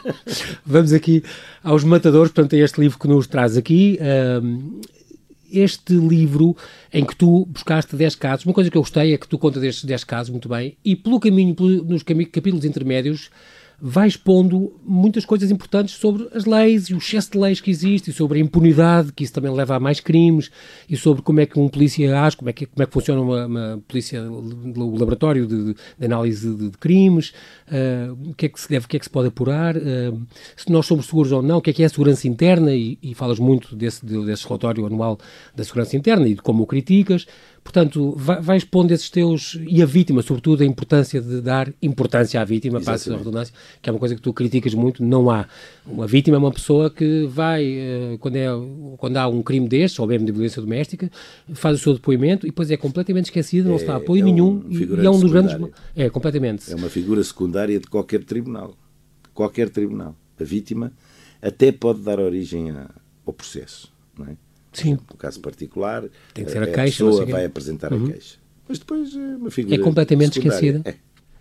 Vamos 0.66 0.94
aqui 0.94 1.24
aos 1.64 1.84
Matadores, 1.84 2.32
portanto, 2.32 2.54
é 2.54 2.60
este 2.60 2.80
livro 2.80 3.00
que 3.00 3.08
nos 3.08 3.28
traz 3.28 3.58
aqui. 3.58 4.00
Um, 4.42 4.80
este 5.52 5.94
livro 5.94 6.56
em 6.94 7.06
que 7.06 7.16
tu 7.16 7.46
buscaste 7.46 7.96
10 7.96 8.16
casos, 8.16 8.46
uma 8.46 8.54
coisa 8.54 8.70
que 8.70 8.78
eu 8.78 8.82
gostei 8.82 9.14
é 9.14 9.18
que 9.18 9.28
tu 9.28 9.38
contas 9.38 9.64
estes 9.64 9.86
10 9.86 10.04
casos 10.04 10.30
muito 10.30 10.50
bem, 10.50 10.78
e 10.84 10.96
pelo 10.96 11.20
caminho, 11.20 11.56
nos 11.86 12.04
capítulos 12.04 12.66
intermédios, 12.66 13.30
vai 13.82 14.08
expondo 14.08 14.74
muitas 14.84 15.26
coisas 15.26 15.50
importantes 15.52 15.96
sobre 15.96 16.28
as 16.34 16.46
leis 16.46 16.86
e 16.90 16.94
o 16.94 16.98
excesso 16.98 17.32
de 17.32 17.38
leis 17.38 17.62
que 17.62 17.72
existe 17.72 18.10
e 18.10 18.14
sobre 18.14 18.40
a 18.40 18.42
impunidade, 18.42 19.14
que 19.14 19.24
isso 19.24 19.34
também 19.34 19.52
leva 19.52 19.76
a 19.76 19.80
mais 19.80 20.00
crimes, 20.00 20.52
e 20.90 20.98
sobre 20.98 21.22
como 21.22 21.40
é 21.40 21.46
que 21.46 21.60
um 21.60 21.68
polícia 21.70 22.20
age, 22.22 22.36
como 22.36 22.50
é 22.50 22.54
que, 22.54 22.66
como 22.66 22.84
é 22.84 22.86
que 22.86 22.94
funciona 22.94 23.22
uma, 23.22 23.46
uma 23.46 23.84
polícia, 23.88 24.22
o 24.22 24.98
laboratório 24.98 25.48
de, 25.48 25.74
de 25.74 26.06
análise 26.06 26.54
de, 26.54 26.70
de 26.70 26.78
crimes, 26.78 27.34
uh, 27.68 28.30
o 28.30 28.34
que 28.34 28.48
é 28.48 28.50
que 28.50 28.60
se 28.60 28.70
deve, 28.70 28.86
o 28.86 28.90
que 28.90 28.98
é 28.98 29.00
que 29.00 29.06
se 29.06 29.12
pode 29.12 29.30
apurar, 29.30 29.78
uh, 29.78 30.22
se 30.56 30.70
nós 30.72 30.86
somos 30.86 31.06
seguros 31.06 31.32
ou 31.32 31.42
não, 31.42 31.58
o 31.58 31.62
que 31.62 31.70
é 31.70 31.74
que 31.74 31.84
é 31.84 31.86
a 31.86 31.90
segurança 31.90 32.28
interna, 32.28 32.74
e, 32.74 32.98
e 33.02 33.14
falas 33.14 33.40
muito 33.40 33.76
desse, 33.76 34.06
desse 34.06 34.46
relatório 34.46 34.86
anual 34.86 35.18
da 35.56 35.64
segurança 35.64 35.96
interna 35.96 36.28
e 36.28 36.34
de 36.34 36.42
como 36.42 36.64
o 36.64 36.68
criticas. 36.68 37.26
Portanto, 37.64 38.16
vais 38.16 38.64
pondo 38.64 38.92
esses 38.92 39.10
teus. 39.10 39.60
E 39.68 39.82
a 39.82 39.86
vítima, 39.86 40.22
sobretudo, 40.22 40.64
a 40.64 40.66
importância 40.66 41.22
de 41.22 41.42
dar 41.42 41.72
importância 41.82 42.42
à 42.42 42.46
vítima, 42.46 42.82
passa 42.82 43.14
a 43.14 43.18
redundância, 43.18 43.54
que 43.82 43.90
é 43.90 43.94
uma 43.94 44.00
coisa 44.00 44.16
que 44.16 44.22
tu 44.22 44.34
criticas 44.34 44.74
muito. 44.74 45.04
Não 45.04 45.30
há. 45.30 45.48
Uma 45.86 46.08
vítima 46.08 46.38
é 46.38 46.40
uma 46.40 46.52
pessoa 46.52 46.90
que 46.90 47.26
vai, 47.28 47.64
eh, 47.66 48.18
quando, 48.20 48.36
é, 48.36 48.48
quando 48.98 49.18
há 49.18 49.28
um 49.28 49.44
crime 49.44 49.68
destes, 49.68 50.00
ou 50.00 50.08
mesmo 50.08 50.26
de 50.26 50.32
violência 50.32 50.62
doméstica, 50.62 51.12
faz 51.54 51.80
o 51.80 51.80
seu 51.80 51.94
depoimento 51.94 52.46
e 52.46 52.50
depois 52.50 52.72
é 52.72 52.78
completamente 52.78 53.26
esquecida, 53.26 53.68
é, 53.68 53.72
não 53.72 53.78
se 53.78 53.86
dá 53.86 53.98
apoio 53.98 54.22
é 54.22 54.26
nenhum. 54.26 54.64
Um 54.66 55.02
e 55.02 55.06
é 55.06 55.10
um 55.10 55.20
dos 55.20 55.32
grandes. 55.32 55.56
É, 55.96 56.10
completamente. 56.10 56.72
É 56.72 56.76
uma 56.76 56.90
figura 56.90 57.24
secundária 57.24 57.80
de 57.80 57.88
qualquer 57.88 58.24
tribunal. 58.24 58.76
Qualquer 59.34 59.70
tribunal. 59.70 60.16
A 60.40 60.44
vítima 60.44 60.92
até 61.42 61.72
pode 61.72 62.02
dar 62.02 62.20
origem 62.20 62.72
a, 62.72 62.90
ao 63.26 63.34
processo, 63.34 63.92
não 64.18 64.26
é? 64.26 64.49
Sim. 64.72 64.98
No 65.10 65.18
caso 65.18 65.40
particular, 65.40 66.04
Tem 66.34 66.46
que 66.46 66.52
ser 66.52 66.62
a, 66.64 66.68
queixa, 66.68 67.04
a 67.04 67.08
pessoa 67.08 67.26
vai 67.26 67.46
apresentar 67.46 67.92
uhum. 67.92 68.06
a 68.06 68.12
queixa. 68.12 68.38
Mas 68.68 68.80
depois 68.80 69.16
é 69.16 69.36
uma 69.36 69.50
figura. 69.50 69.76
É 69.76 69.78
completamente 69.80 70.38
esquecida. 70.38 70.82
É. 70.86 70.96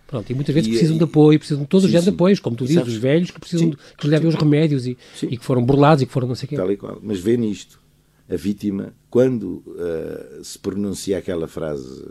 Pronto, 0.07 0.27
e 0.31 0.33
muitas 0.33 0.55
vezes 0.55 0.67
e, 0.67 0.71
precisam 0.71 0.97
de 0.97 1.03
apoio, 1.03 1.37
precisam 1.37 1.61
de 1.61 1.69
todo 1.69 1.83
o 1.83 1.87
género 1.87 2.05
de 2.05 2.09
apoios, 2.09 2.39
como 2.39 2.55
tu 2.55 2.65
dizes, 2.65 2.87
os 2.87 2.95
velhos 2.95 3.29
que 3.29 3.39
precisam 3.39 3.69
de, 3.69 3.77
que 3.77 4.05
lhes 4.07 4.11
levem 4.11 4.27
os 4.27 4.33
remédios 4.33 4.87
e, 4.87 4.97
e, 5.21 5.37
que 5.37 5.45
foram 5.45 5.63
burlados 5.63 6.01
e 6.01 6.07
que 6.07 6.11
foram 6.11 6.27
não 6.27 6.33
sei 6.33 6.47
o 6.47 6.49
quê. 6.49 6.55
Tal 6.55 6.71
e 6.71 6.77
qual. 6.77 6.97
Mas 7.03 7.19
vê 7.19 7.37
nisto, 7.37 7.79
a 8.27 8.35
vítima, 8.35 8.91
quando 9.07 9.63
uh, 9.67 10.43
se 10.43 10.57
pronuncia 10.57 11.19
aquela 11.19 11.47
frase 11.47 12.03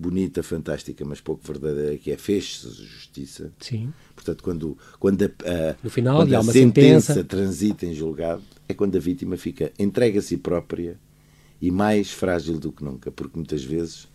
bonita, 0.00 0.42
fantástica, 0.42 1.04
mas 1.04 1.20
pouco 1.20 1.46
verdadeira, 1.46 1.96
que 1.98 2.10
é 2.10 2.16
fez-se 2.16 2.68
justiça. 2.70 3.52
Sim. 3.60 3.92
Portanto, 4.14 4.42
quando, 4.42 4.78
quando 4.98 5.22
a, 5.24 5.26
a, 5.26 5.76
no 5.82 5.90
final, 5.90 6.16
quando 6.16 6.34
a 6.34 6.42
sentença, 6.42 7.12
sentença 7.12 7.24
transita 7.24 7.84
em 7.84 7.94
julgado, 7.94 8.42
é 8.66 8.72
quando 8.72 8.96
a 8.96 9.00
vítima 9.00 9.36
fica 9.36 9.70
entregue 9.78 10.18
a 10.18 10.22
si 10.22 10.38
própria 10.38 10.98
e 11.60 11.70
mais 11.70 12.10
frágil 12.10 12.58
do 12.58 12.72
que 12.72 12.82
nunca, 12.82 13.10
porque 13.10 13.36
muitas 13.36 13.62
vezes 13.62 14.08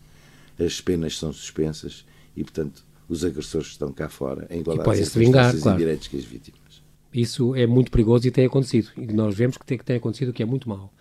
as 0.59 0.81
penas 0.81 1.17
são 1.17 1.31
suspensas 1.31 2.03
e, 2.35 2.43
portanto, 2.43 2.83
os 3.07 3.23
agressores 3.23 3.67
estão 3.67 3.91
cá 3.91 4.09
fora 4.09 4.47
em 4.49 4.61
igualdade 4.61 4.99
de 4.99 5.05
circunstâncias 5.05 5.61
claro. 5.61 5.77
que 5.77 6.17
as 6.17 6.23
vítimas. 6.23 6.83
Isso 7.13 7.55
é 7.55 7.67
muito 7.67 7.91
perigoso 7.91 8.27
e 8.27 8.31
tem 8.31 8.45
acontecido. 8.45 8.89
E 8.97 9.05
nós 9.13 9.35
vemos 9.35 9.57
que 9.57 9.65
tem, 9.65 9.77
que 9.77 9.85
tem 9.85 9.97
acontecido 9.97 10.29
o 10.29 10.33
que 10.33 10.41
é 10.41 10.45
muito 10.45 10.67
mau. 10.67 10.91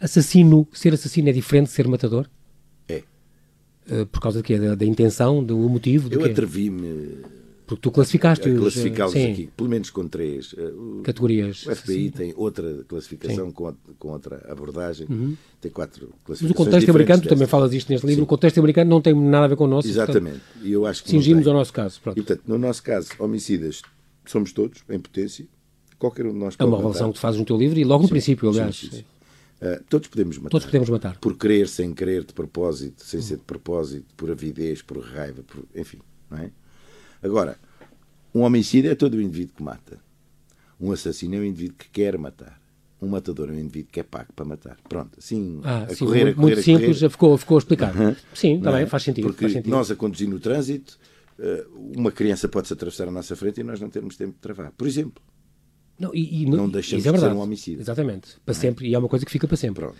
Assassino, 0.00 0.66
ser 0.72 0.94
assassino 0.94 1.28
é 1.28 1.32
diferente 1.32 1.66
de 1.66 1.72
ser 1.72 1.88
matador? 1.88 2.28
Eh, 3.88 4.04
por 4.04 4.20
causa 4.20 4.42
de? 4.42 4.58
Da, 4.58 4.74
da 4.74 4.84
intenção, 4.84 5.42
do 5.42 5.56
motivo? 5.56 6.12
Eu 6.12 6.24
atrevi-me. 6.24 7.22
Porque 7.66 7.82
tu 7.82 7.90
classificaste 7.90 8.48
a 8.48 8.54
classificá-los 8.56 9.14
aqui, 9.14 9.50
pelo 9.54 9.68
menos 9.68 9.90
com 9.90 10.08
três 10.08 10.54
eh, 10.56 10.72
categorias. 11.02 11.66
O 11.66 11.76
FBI 11.76 12.04
sim. 12.04 12.10
tem 12.10 12.34
outra 12.34 12.82
classificação 12.88 13.52
com, 13.52 13.74
com, 13.98 14.08
outra 14.08 14.42
abordagem, 14.50 15.06
uhum. 15.08 15.36
tem 15.60 15.70
quatro 15.70 16.08
classificações. 16.24 16.42
Mas 16.42 16.50
o 16.50 16.54
contexto 16.54 16.88
americano, 16.88 17.22
tu 17.22 17.28
também 17.28 17.46
falas 17.46 17.74
isto 17.74 17.92
neste 17.92 18.06
livro, 18.06 18.22
sim. 18.22 18.24
o 18.24 18.26
contexto 18.26 18.56
americano 18.56 18.88
não 18.88 19.02
tem 19.02 19.14
nada 19.14 19.44
a 19.44 19.48
ver 19.48 19.56
com 19.56 19.64
o 19.64 19.68
nosso. 19.68 19.86
Exatamente. 19.86 20.40
e 20.62 20.72
eu 20.72 20.86
acho 20.86 21.04
que 21.04 21.10
cingimos 21.10 21.46
ao 21.46 21.52
nosso 21.52 21.72
caso. 21.74 22.00
Pronto. 22.00 22.18
E, 22.18 22.22
portanto, 22.22 22.48
no 22.48 22.56
nosso 22.56 22.82
caso, 22.82 23.10
homicidas 23.18 23.82
somos 24.24 24.50
todos, 24.52 24.82
em 24.88 24.98
potência, 24.98 25.46
qualquer 25.98 26.24
um 26.24 26.32
de 26.32 26.38
nós 26.38 26.54
É 26.58 26.64
uma 26.64 26.78
relação 26.78 27.08
que 27.12 27.18
tu 27.18 27.20
fazes 27.20 27.38
no 27.38 27.44
teu 27.44 27.58
livro 27.58 27.78
e 27.78 27.84
logo 27.84 28.04
no 28.04 28.08
princípio, 28.08 28.48
aliás. 28.48 28.76
Sim, 28.76 29.04
Uh, 29.60 29.82
todos 29.88 30.08
podemos 30.08 30.38
matar. 30.38 30.50
Todos 30.50 30.66
podemos 30.66 30.88
matar. 30.88 31.18
Por 31.18 31.36
querer, 31.36 31.68
sem 31.68 31.92
querer, 31.92 32.24
de 32.24 32.32
propósito, 32.32 33.04
sem 33.04 33.20
ser 33.20 33.38
de 33.38 33.42
propósito, 33.42 34.06
por 34.16 34.30
avidez, 34.30 34.82
por 34.82 34.98
raiva, 35.00 35.42
por, 35.42 35.64
enfim. 35.74 35.98
Não 36.30 36.38
é? 36.38 36.50
Agora, 37.22 37.58
um 38.32 38.42
homicídio 38.42 38.90
é 38.90 38.94
todo 38.94 39.14
o 39.14 39.20
indivíduo 39.20 39.56
que 39.56 39.62
mata. 39.62 39.98
Um 40.80 40.92
assassino 40.92 41.34
é 41.34 41.38
um 41.38 41.44
indivíduo 41.44 41.76
que 41.76 41.88
quer 41.88 42.16
matar. 42.16 42.60
Um 43.02 43.08
matador 43.08 43.48
é 43.48 43.52
um 43.52 43.58
indivíduo 43.58 43.90
que 43.92 44.00
é 44.00 44.02
pago 44.04 44.32
para 44.34 44.44
matar. 44.44 44.76
Pronto, 44.88 45.18
assim, 45.18 45.60
ah, 45.64 45.84
a 45.84 45.94
sim, 45.94 46.04
correr, 46.04 46.24
muito, 46.24 46.30
a 46.30 46.34
correr, 46.34 46.54
muito 46.54 46.62
simples, 46.62 46.98
já 46.98 47.10
ficou, 47.10 47.36
ficou 47.36 47.58
explicado. 47.58 48.00
Uhum. 48.00 48.16
Sim, 48.34 48.60
também 48.60 48.82
é? 48.82 48.86
faz 48.86 49.02
sentido. 49.02 49.24
Porque 49.24 49.40
faz 49.42 49.52
sentido. 49.52 49.70
nós 49.70 49.90
a 49.90 49.96
conduzir 49.96 50.28
no 50.28 50.38
trânsito, 50.38 50.98
eh, 51.38 51.66
uma 51.96 52.10
criança 52.12 52.48
pode-se 52.48 52.72
atravessar 52.72 53.08
à 53.08 53.10
nossa 53.10 53.34
frente 53.34 53.60
e 53.60 53.64
nós 53.64 53.80
não 53.80 53.88
temos 53.88 54.16
tempo 54.16 54.32
de 54.32 54.38
travar. 54.38 54.72
Por 54.72 54.86
exemplo. 54.86 55.22
Não, 55.98 56.14
e, 56.14 56.42
e 56.42 56.46
não 56.46 56.68
deixamos 56.68 57.04
é 57.04 57.12
de 57.12 57.18
ser 57.18 57.32
um 57.32 57.40
homicídio. 57.40 57.80
Exatamente. 57.80 58.36
Para 58.44 58.54
sempre. 58.54 58.88
E 58.88 58.94
é 58.94 58.98
uma 58.98 59.08
coisa 59.08 59.26
que 59.26 59.32
fica 59.32 59.48
para 59.48 59.56
sempre. 59.56 59.82
Pronto. 59.82 59.96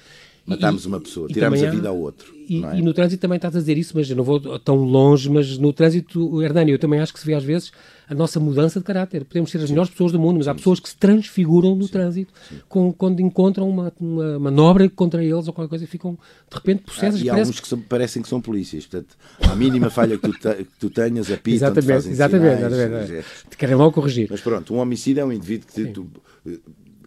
Matámos 0.49 0.87
uma 0.87 0.99
pessoa, 0.99 1.29
tirámos 1.29 1.63
a 1.63 1.71
vida 1.71 1.89
ao 1.89 1.99
outro. 1.99 2.35
E, 2.49 2.65
é? 2.65 2.79
e, 2.79 2.83
no 2.83 2.95
trânsito 2.95 3.21
também 3.21 3.37
estás 3.37 3.55
a 3.55 3.59
dizer 3.59 3.77
isso, 3.77 3.93
mas 3.95 4.09
eu 4.09 4.17
não 4.17 4.25
vou 4.25 4.41
tão 4.59 4.77
longe, 4.77 5.29
mas 5.29 5.59
no 5.59 5.71
trânsito, 5.71 6.43
Hernani, 6.43 6.73
eu 6.73 6.79
também 6.79 6.99
acho 6.99 7.13
que 7.13 7.21
se 7.21 7.27
vê 7.27 7.35
às 7.35 7.45
vezes 7.45 7.71
a 8.09 8.15
nossa 8.15 8.41
mudança 8.41 8.81
de 8.81 8.87
caráter. 8.87 9.27
Podemos 9.27 9.51
ser 9.51 9.59
as 9.59 9.65
Sim. 9.65 9.73
melhores 9.73 9.91
pessoas 9.91 10.13
do 10.13 10.19
mundo, 10.19 10.39
mas 10.39 10.49
há 10.49 10.55
pessoas 10.55 10.81
que 10.81 10.89
se 10.89 10.97
transfiguram 10.97 11.75
no 11.75 11.85
Sim. 11.85 11.93
trânsito 11.93 12.33
com, 12.67 12.91
quando 12.91 13.21
encontram 13.21 13.69
uma, 13.69 13.93
uma 14.01 14.39
manobra 14.39 14.89
contra 14.89 15.23
eles 15.23 15.47
ou 15.47 15.53
qualquer 15.53 15.69
coisa 15.69 15.85
e 15.85 15.87
ficam 15.87 16.13
de 16.13 16.57
repente 16.57 16.85
possessas. 16.85 17.21
Ah, 17.21 17.25
e 17.25 17.29
há 17.29 17.35
alguns 17.35 17.61
que 17.61 17.69
são, 17.69 17.81
parecem 17.83 18.23
que 18.23 18.29
são 18.29 18.41
polícias, 18.41 18.87
portanto, 18.87 19.15
a 19.41 19.55
mínima 19.55 19.91
falha 19.91 20.17
que 20.17 20.27
tu, 20.27 20.33
te, 20.33 20.55
que 20.65 20.79
tu 20.81 20.89
tenhas, 20.89 21.31
apitam, 21.31 21.69
exatamente, 21.69 22.09
exatamente, 22.09 22.57
sinais, 22.57 22.73
exatamente, 22.73 23.13
exatamente. 23.13 23.51
Te 23.51 23.57
querem 23.59 23.75
logo 23.75 23.93
corrigir. 23.93 24.29
Mas 24.31 24.41
pronto, 24.41 24.73
um 24.73 24.79
homicídio 24.79 25.21
é 25.21 25.25
um 25.27 25.33
indivíduo 25.33 25.67
que 25.67 25.87
tu, 25.89 26.09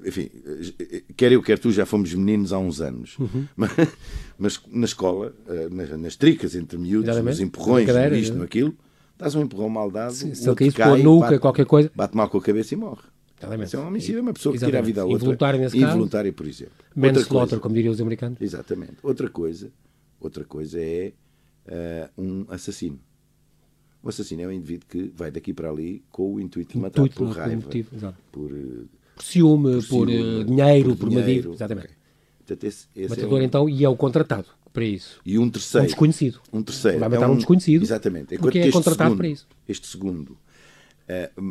enfim, 0.05 0.29
quer 1.15 1.31
eu, 1.31 1.41
quer 1.41 1.59
tu, 1.59 1.71
já 1.71 1.85
fomos 1.85 2.13
meninos 2.13 2.53
há 2.53 2.59
uns 2.59 2.81
anos. 2.81 3.17
Uhum. 3.19 3.47
Mas, 3.55 3.71
mas, 4.37 4.61
na 4.71 4.85
escola, 4.85 5.33
eh, 5.47 5.69
nas, 5.69 5.89
nas 5.99 6.15
tricas 6.15 6.55
entre 6.55 6.77
miúdos, 6.77 7.09
Exatamente. 7.09 7.33
nos 7.33 7.39
empurrões, 7.39 7.87
no 7.87 8.15
isto, 8.15 8.37
no 8.37 8.43
aquilo, 8.43 8.75
dás 9.17 9.35
um 9.35 9.41
empurrão 9.41 9.69
mal 9.69 9.91
dado. 9.91 10.13
Se, 10.13 10.35
se 10.35 10.49
ele 10.49 10.71
com 10.71 10.83
a 10.83 10.97
nuca, 10.97 11.27
bate, 11.27 11.39
qualquer 11.39 11.65
coisa. 11.65 11.91
Bate 11.95 12.15
mal 12.15 12.29
com 12.29 12.37
a 12.37 12.41
cabeça 12.41 12.73
e 12.73 12.77
morre. 12.77 13.03
Exatamente. 13.39 13.67
Isso 13.67 13.75
é 13.75 13.79
um 13.79 13.87
homicídio, 13.87 14.17
é 14.19 14.21
uma 14.21 14.33
pessoa 14.33 14.53
que 14.53 14.57
Exatamente. 14.57 14.71
tira 14.71 14.79
a 14.79 14.85
vida 14.85 15.01
a 15.01 15.05
outra. 15.05 15.23
Involuntário 15.23 15.59
nesse 15.59 15.77
Involuntário, 15.77 16.33
por 16.33 16.47
exemplo. 16.47 16.73
Manslaughter, 16.95 17.59
como 17.59 17.75
diriam 17.75 17.91
os 17.91 18.01
americanos. 18.01 18.39
Exatamente. 18.39 18.97
Outra 19.01 19.29
coisa, 19.29 19.71
outra 20.19 20.43
coisa 20.45 20.79
é 20.79 21.13
uh, 21.67 22.21
um 22.21 22.45
assassino. 22.49 22.99
O 24.03 24.09
assassino 24.09 24.41
é 24.41 24.47
um 24.47 24.51
indivíduo 24.51 24.87
que 24.87 25.11
vai 25.15 25.31
daqui 25.31 25.53
para 25.53 25.69
ali 25.69 26.03
com 26.11 26.35
o 26.35 26.39
intuito 26.39 26.73
de 26.73 26.79
matar 26.79 27.01
intuito, 27.01 27.15
por 27.15 27.35
raiva, 27.35 27.55
motivo, 27.55 28.15
por 28.31 28.51
uh, 28.51 28.89
por 29.15 29.23
ciúme, 29.23 29.81
por, 29.83 29.87
por 29.87 30.07
uh, 30.07 30.43
dinheiro, 30.43 30.95
por, 30.95 31.09
dinheiro. 31.09 31.53
Exatamente. 31.53 31.85
Okay. 31.85 31.95
Portanto, 32.39 32.63
esse, 32.63 32.87
esse 32.95 33.09
Matador, 33.09 33.39
é 33.39 33.41
um... 33.41 33.45
então, 33.45 33.69
e 33.69 33.85
é 33.85 33.89
o 33.89 33.95
contratado 33.95 34.47
para 34.73 34.83
isso. 34.83 35.19
E 35.25 35.37
um 35.37 35.49
terceiro. 35.49 35.83
Um 35.83 35.87
desconhecido. 35.87 36.39
Um 36.51 36.63
terceiro. 36.63 36.99
Vai 36.99 37.09
matar 37.09 37.25
é 37.25 37.27
um, 37.27 37.31
um, 37.33 37.37
desconhecido. 37.37 37.83
Exatamente. 37.83 38.35
Enquanto 38.35 38.41
porque 38.41 38.59
é 38.59 38.71
contratado 38.71 39.09
segundo, 39.09 39.17
para 39.17 39.27
isso. 39.27 39.47
Este 39.67 39.87
segundo 39.87 40.31
uh, 40.31 41.41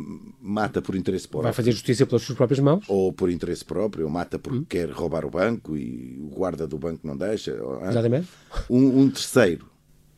mata 0.41 0.81
por 0.81 0.95
interesse 0.95 1.27
próprio. 1.27 1.43
Vai 1.43 1.53
fazer 1.53 1.71
justiça 1.71 2.05
pelas 2.05 2.23
suas 2.23 2.37
próprias 2.37 2.59
mãos. 2.59 2.85
Ou 2.87 3.13
por 3.13 3.29
interesse 3.29 3.63
próprio, 3.63 4.05
ou 4.05 4.11
mata 4.11 4.39
porque 4.39 4.59
hum. 4.59 4.65
quer 4.67 4.89
roubar 4.89 5.25
o 5.25 5.29
banco 5.29 5.77
e 5.77 6.19
o 6.19 6.27
guarda 6.27 6.67
do 6.67 6.77
banco 6.77 7.05
não 7.05 7.15
deixa. 7.15 7.53
Ou, 7.61 7.85
Exatamente. 7.85 8.27
Um, 8.69 9.01
um, 9.01 9.09
terceiro 9.09 9.65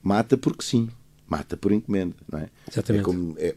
mata 0.02 0.38
porque 0.38 0.64
sim. 0.64 0.90
Mata 1.28 1.58
por 1.58 1.72
encomenda, 1.72 2.16
não 2.32 2.40
é? 2.40 2.50
Exatamente. 2.70 3.02
É 3.02 3.06
como, 3.06 3.36
é, 3.38 3.56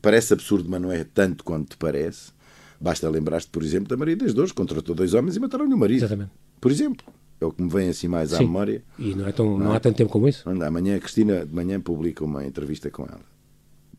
parece 0.00 0.32
absurdo, 0.32 0.68
mas 0.68 0.80
não 0.80 0.90
é 0.90 1.04
tanto 1.04 1.44
quanto 1.44 1.70
te 1.70 1.76
parece 1.76 2.32
Basta 2.80 3.08
lembrar-te, 3.10 3.48
por 3.48 3.62
exemplo, 3.62 3.88
da 3.88 3.96
Maria 3.96 4.16
das 4.16 4.32
Dores, 4.32 4.52
contratou 4.52 4.94
dois 4.94 5.12
homens 5.14 5.36
e 5.36 5.40
mataram-lhe 5.40 5.74
o 5.74 5.78
marido. 5.78 5.98
Exatamente. 5.98 6.30
Por 6.60 6.70
exemplo. 6.70 7.06
É 7.40 7.44
o 7.46 7.52
que 7.52 7.62
me 7.62 7.68
vem 7.70 7.88
assim 7.88 8.08
mais 8.08 8.32
à 8.32 8.38
Sim. 8.38 8.44
memória. 8.46 8.82
E 8.98 9.14
não, 9.14 9.26
é 9.26 9.30
tão, 9.32 9.56
não, 9.58 9.72
há 9.72 9.78
tanto 9.78 9.96
tempo 9.96 10.10
como 10.10 10.26
isso. 10.28 10.48
Amanhã 10.50 10.96
a 10.96 10.98
Cristina 11.00 11.46
de 11.46 11.54
manhã 11.54 11.80
publica 11.80 12.24
uma 12.24 12.44
entrevista 12.44 12.90
com 12.90 13.04
ela. 13.04 13.20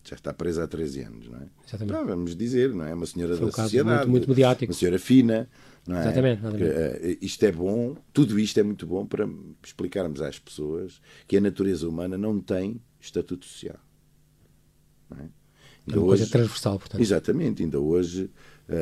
Já 0.03 0.15
está 0.15 0.33
presa 0.33 0.63
há 0.65 0.67
13 0.67 1.01
anos, 1.03 1.29
não 1.29 1.37
é? 1.39 1.47
Exatamente. 1.67 2.05
Vamos 2.05 2.35
dizer, 2.35 2.73
não 2.73 2.83
é? 2.85 2.93
Uma 2.93 3.05
senhora 3.05 3.35
Foi 3.37 3.45
um 3.45 3.49
da 3.49 3.55
caso 3.55 3.69
sociedade. 3.69 3.97
muito- 3.99 4.09
muito 4.11 4.29
mediático. 4.29 4.71
Uma 4.73 4.77
senhora 4.77 4.99
fina, 4.99 5.49
não 5.87 5.95
é? 5.97 6.01
Exatamente, 6.01 6.39
exatamente. 6.41 6.69
Que, 6.73 6.79
eh, 7.13 7.17
isto 7.21 7.43
é 7.45 7.51
bom, 7.51 7.95
tudo 8.11 8.37
isto 8.39 8.59
é 8.59 8.63
muito 8.63 8.85
bom 8.85 9.05
para 9.05 9.25
explicarmos 9.63 10.21
às 10.21 10.37
pessoas 10.39 10.99
que 11.27 11.37
a 11.37 11.41
natureza 11.41 11.87
humana 11.87 12.17
não 12.17 12.39
tem 12.41 12.81
estatuto 12.99 13.45
social. 13.45 13.77
Não 15.09 15.17
é? 15.17 15.21
É 15.23 15.25
Ainda 15.91 15.99
uma 16.01 16.07
coisa 16.07 16.23
hoje- 16.23 16.31
transversal, 16.31 16.77
portanto. 16.77 17.01
Exatamente, 17.01 17.63
ainda 17.63 17.79
hoje 17.79 18.25
eh, 18.25 18.29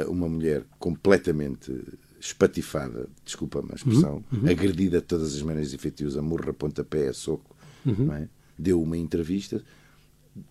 uma 0.10 0.28
mulher 0.28 0.64
completamente 0.80 1.72
espatifada, 2.20 3.08
desculpa-me 3.24 3.70
a 3.72 3.76
expressão, 3.76 4.24
Uhum, 4.32 4.50
agredida 4.50 5.00
de 5.00 5.06
todas 5.06 5.36
as 5.36 5.42
maneiras 5.42 5.72
e 5.74 5.78
feitios, 5.78 6.18
a 6.18 6.22
murra, 6.22 6.52
pontapé, 6.54 7.08
a 7.10 7.14
soco, 7.14 7.56
Uhum. 7.86 8.12
é? 8.14 8.28
deu 8.58 8.82
uma 8.82 8.98
entrevista 8.98 9.64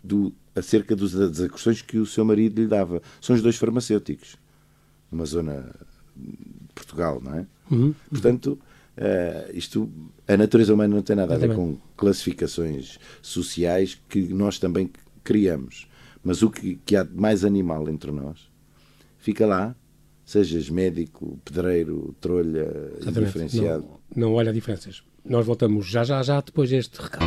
do, 0.03 0.33
acerca 0.55 0.95
dos, 0.97 1.13
das 1.13 1.41
acusações 1.41 1.83
que 1.83 1.99
o 1.99 2.07
seu 2.07 2.25
marido 2.25 2.61
lhe 2.63 2.69
dava. 2.69 3.03
São 3.21 3.35
os 3.37 3.43
dois 3.43 3.57
farmacêuticos, 3.57 4.37
numa 5.11 5.27
zona 5.27 5.75
de 6.17 6.73
Portugal, 6.75 7.21
não 7.23 7.35
é? 7.35 7.47
Uhum. 7.71 7.95
Portanto, 8.09 8.59
eh, 8.97 9.51
isto, 9.55 9.91
a 10.27 10.37
natureza 10.37 10.73
humana 10.73 10.95
não 10.95 11.03
tem 11.03 11.15
nada 11.17 11.35
a 11.35 11.39
ver 11.39 11.55
com 11.55 11.77
classificações 11.97 12.99
sociais 13.21 14.01
que 14.09 14.21
nós 14.33 14.59
também 14.59 14.91
criamos. 15.23 15.87
Mas 16.25 16.43
o 16.43 16.51
que, 16.51 16.77
que 16.87 16.97
há 16.97 17.03
de 17.03 17.15
mais 17.15 17.45
animal 17.45 17.89
entre 17.89 18.11
nós 18.11 18.49
fica 19.27 19.45
lá, 19.45 19.75
sejas 20.25 20.71
médico, 20.71 21.37
pedreiro, 21.45 22.15
trolha, 22.21 22.93
Exatamente. 23.01 23.19
indiferenciado. 23.19 23.85
Não, 24.15 24.29
não 24.29 24.35
olha 24.35 24.53
diferenças. 24.53 25.03
Nós 25.25 25.45
voltamos 25.45 25.85
já, 25.85 26.05
já, 26.05 26.23
já 26.23 26.41
depois 26.41 26.71
deste 26.71 27.03
recado. 27.03 27.27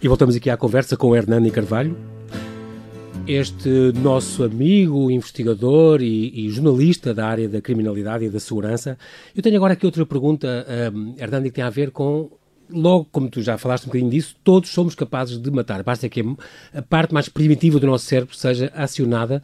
E 0.00 0.08
voltamos 0.08 0.34
aqui 0.34 0.48
à 0.48 0.56
conversa 0.56 0.96
com 0.96 1.08
o 1.08 1.16
Hernani 1.16 1.50
Carvalho, 1.50 1.94
este 3.26 3.92
nosso 4.02 4.42
amigo, 4.42 5.10
investigador 5.10 6.00
e, 6.00 6.46
e 6.46 6.48
jornalista 6.48 7.12
da 7.12 7.26
área 7.26 7.46
da 7.46 7.60
criminalidade 7.60 8.24
e 8.24 8.30
da 8.30 8.40
segurança. 8.40 8.96
Eu 9.34 9.42
tenho 9.42 9.56
agora 9.56 9.74
aqui 9.74 9.84
outra 9.84 10.06
pergunta, 10.06 10.66
um, 10.94 11.14
Hernani, 11.18 11.50
que 11.50 11.56
tem 11.56 11.64
a 11.64 11.70
ver 11.70 11.90
com. 11.90 12.30
Logo, 12.70 13.06
como 13.12 13.28
tu 13.28 13.40
já 13.42 13.56
falaste 13.56 13.84
um 13.84 13.86
bocadinho 13.86 14.10
disso, 14.10 14.34
todos 14.42 14.70
somos 14.70 14.94
capazes 14.94 15.38
de 15.38 15.50
matar. 15.50 15.82
Basta 15.82 16.08
que 16.08 16.22
a 16.74 16.82
parte 16.82 17.14
mais 17.14 17.28
primitiva 17.28 17.78
do 17.78 17.86
nosso 17.86 18.04
cérebro 18.06 18.34
seja 18.34 18.72
acionada 18.74 19.42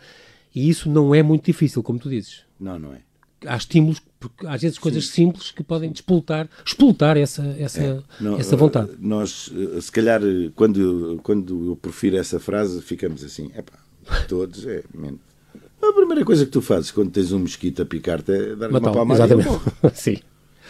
e 0.55 0.69
isso 0.69 0.89
não 0.91 1.15
é 1.15 1.23
muito 1.23 1.45
difícil, 1.47 1.83
como 1.83 1.99
tu 1.99 2.09
dizes. 2.11 2.41
Não, 2.59 2.79
não 2.79 2.95
é. 2.95 2.99
Há 3.45 3.57
estímulos, 3.57 4.01
porque 4.21 4.47
às 4.47 4.63
vezes 4.63 4.79
coisas 4.79 5.09
simples 5.09 5.51
que 5.51 5.65
podem 5.65 5.91
despoltar, 5.91 6.49
explotar 6.65 7.17
essa, 7.17 7.43
essa, 7.59 8.05
Não, 8.21 8.37
essa 8.39 8.57
vontade. 8.57 8.91
eh, 8.93 8.97
Nós, 9.01 9.51
eh, 9.77 9.81
se 9.81 9.91
calhar, 9.91 10.23
eh, 10.23 10.51
quando, 10.55 11.19
quando 11.25 11.71
eu 11.71 11.77
profiro 11.77 12.17
essa 12.17 12.39
frase, 12.39 12.81
ficamos 12.83 13.25
assim, 13.25 13.51
epá, 13.57 13.73
todos, 14.29 14.65
é, 14.67 14.85
menos. 14.95 15.19
A 15.83 15.93
primeira 15.93 16.25
coisa 16.25 16.45
que 16.45 16.53
tu 16.53 16.63
fazes 16.63 16.93
quando 16.93 17.11
tens 17.11 17.33
um 17.33 17.41
mosquito 17.41 17.83
a 17.83 17.85
picar-te 17.85 18.31
é 18.31 18.55
dar 18.55 18.71
uma 18.71 18.81
palmada 18.81 19.25
exatamente. 19.25 19.61
Sim. 19.95 20.19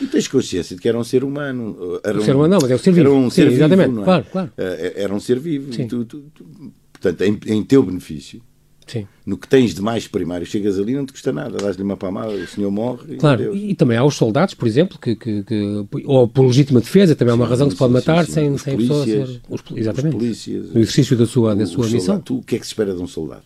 E 0.01 0.07
tens 0.07 0.27
consciência 0.29 0.75
de 0.77 0.83
que 0.83 0.89
era 0.89 0.99
um 0.99 1.05
ser 1.05 1.23
humano. 1.25 2.01
Era 2.05 2.19
Um 2.19 2.23
ser 2.23 2.35
humano 2.35 2.55
não, 2.55 2.59
mas 2.63 2.71
é 2.71 2.75
um 2.75 2.79
ser 2.79 2.93
vivo. 2.93 3.09
Era 3.09 3.11
um 3.17 3.31
Sim, 3.31 3.35
ser 3.37 3.45
vivo, 3.51 3.57
exatamente, 3.57 3.91
não 3.93 4.03
é? 4.03 4.05
claro, 4.05 4.27
claro. 4.31 4.53
Eh, 4.57 4.93
Era 4.97 5.15
um 5.15 5.21
ser 5.21 5.39
vivo. 5.39 5.73
Sim. 5.73 5.87
Tu- 5.87 6.05
tu- 6.05 6.25
tu- 6.35 6.47
portanto, 6.93 7.21
em, 7.23 7.39
em 7.47 7.63
teu 7.63 7.83
benefício, 7.83 8.41
Sim. 8.87 9.07
no 9.25 9.37
que 9.37 9.47
tens 9.47 9.75
de 9.75 9.81
mais 9.83 10.09
primário, 10.09 10.45
chegas 10.47 10.79
ali 10.79 10.95
não 10.95 11.05
te 11.07 11.13
custa 11.13 11.33
nada. 11.33 11.57
Dás-lhe 11.59 11.83
uma 11.83 11.97
palmada, 11.97 12.33
o 12.33 12.47
senhor 12.47 12.71
morre 12.71 13.17
Claro, 13.17 13.55
e, 13.55 13.71
e 13.71 13.75
também 13.75 13.97
há 13.97 14.05
os 14.05 14.15
soldados, 14.17 14.55
por 14.55 14.67
exemplo, 14.67 14.99
que, 14.99 15.15
que, 15.15 15.43
que- 15.45 15.87
ou 16.07 16.27
por 16.27 16.47
legítima 16.47 16.81
defesa, 16.81 17.15
também 17.15 17.33
é 17.33 17.35
uma 17.35 17.47
razão 17.47 17.69
que 17.69 17.75
se 17.75 17.79
pode 17.79 17.93
matar 17.93 18.25
sem, 18.27 18.57
sem 18.59 18.75
a 18.75 18.77
pessoa 18.77 19.05
polícias, 19.05 19.29
ser. 19.29 19.41
Os, 19.49 19.63
exatamente. 19.77 20.15
os 20.17 20.21
polícias, 20.23 20.65
no 20.73 20.81
exercício 20.81 21.17
da 21.17 21.27
sua, 21.27 21.55
da 21.55 21.67
sua 21.67 21.75
soldado. 21.85 21.95
missão. 21.95 22.21
Tu, 22.21 22.39
o 22.39 22.43
que 22.43 22.57
é 22.57 22.59
que 22.59 22.67
se 22.67 22.73
espera 22.73 22.95
de 22.95 23.01
um 23.03 23.07
soldado? 23.07 23.43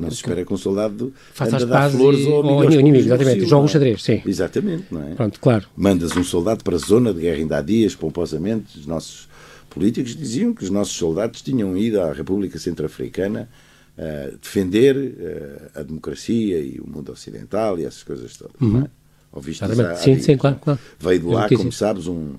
Não 0.00 0.10
se 0.10 0.16
espera 0.16 0.44
que 0.44 0.52
um 0.52 0.56
soldado 0.56 1.12
Faça 1.32 1.56
as 1.56 1.64
pazes 1.64 1.96
flores 1.96 2.20
e- 2.20 2.26
ao 2.28 2.64
inimigo, 2.64 2.96
exatamente, 3.06 3.24
Brasil, 3.36 3.48
joga 3.48 3.62
um 3.62 3.66
é? 3.66 3.68
xadrez, 3.68 4.02
sim. 4.02 4.22
Exatamente, 4.26 4.84
não 4.90 5.02
é? 5.08 5.14
Pronto, 5.14 5.38
claro. 5.40 5.66
Mandas 5.76 6.16
um 6.16 6.24
soldado 6.24 6.64
para 6.64 6.74
a 6.74 6.78
zona 6.78 7.14
de 7.14 7.20
guerra 7.20 7.36
ainda 7.38 7.58
há 7.58 7.62
dias, 7.62 7.94
pomposamente, 7.94 8.76
os 8.78 8.86
nossos 8.86 9.28
políticos 9.70 10.16
diziam 10.16 10.52
que 10.52 10.64
os 10.64 10.70
nossos 10.70 10.94
soldados 10.96 11.42
tinham 11.42 11.76
ido 11.76 12.00
à 12.00 12.12
República 12.12 12.58
Centro-Africana 12.58 13.48
a 13.96 14.30
defender 14.42 14.96
eh, 15.20 15.80
a 15.80 15.82
democracia 15.82 16.58
e 16.58 16.80
o 16.80 16.88
mundo 16.88 17.12
ocidental 17.12 17.78
e 17.78 17.84
essas 17.84 18.02
coisas 18.02 18.36
todas. 18.36 18.54
Não 18.60 18.80
é? 18.80 18.86
Ouviste 19.32 19.62
Uhum. 19.64 19.70
Exatamente. 19.70 19.92
há- 19.96 20.00
há 20.00 20.02
Sim, 20.04 20.12
dias, 20.14 20.24
sim, 20.24 20.36
claro, 20.36 20.56
claro. 20.60 20.80
Veio 20.98 21.20
de 21.20 21.26
É 21.28 21.30
lá, 21.30 21.48
como 21.48 21.70
sabes, 21.72 22.06
um, 22.08 22.34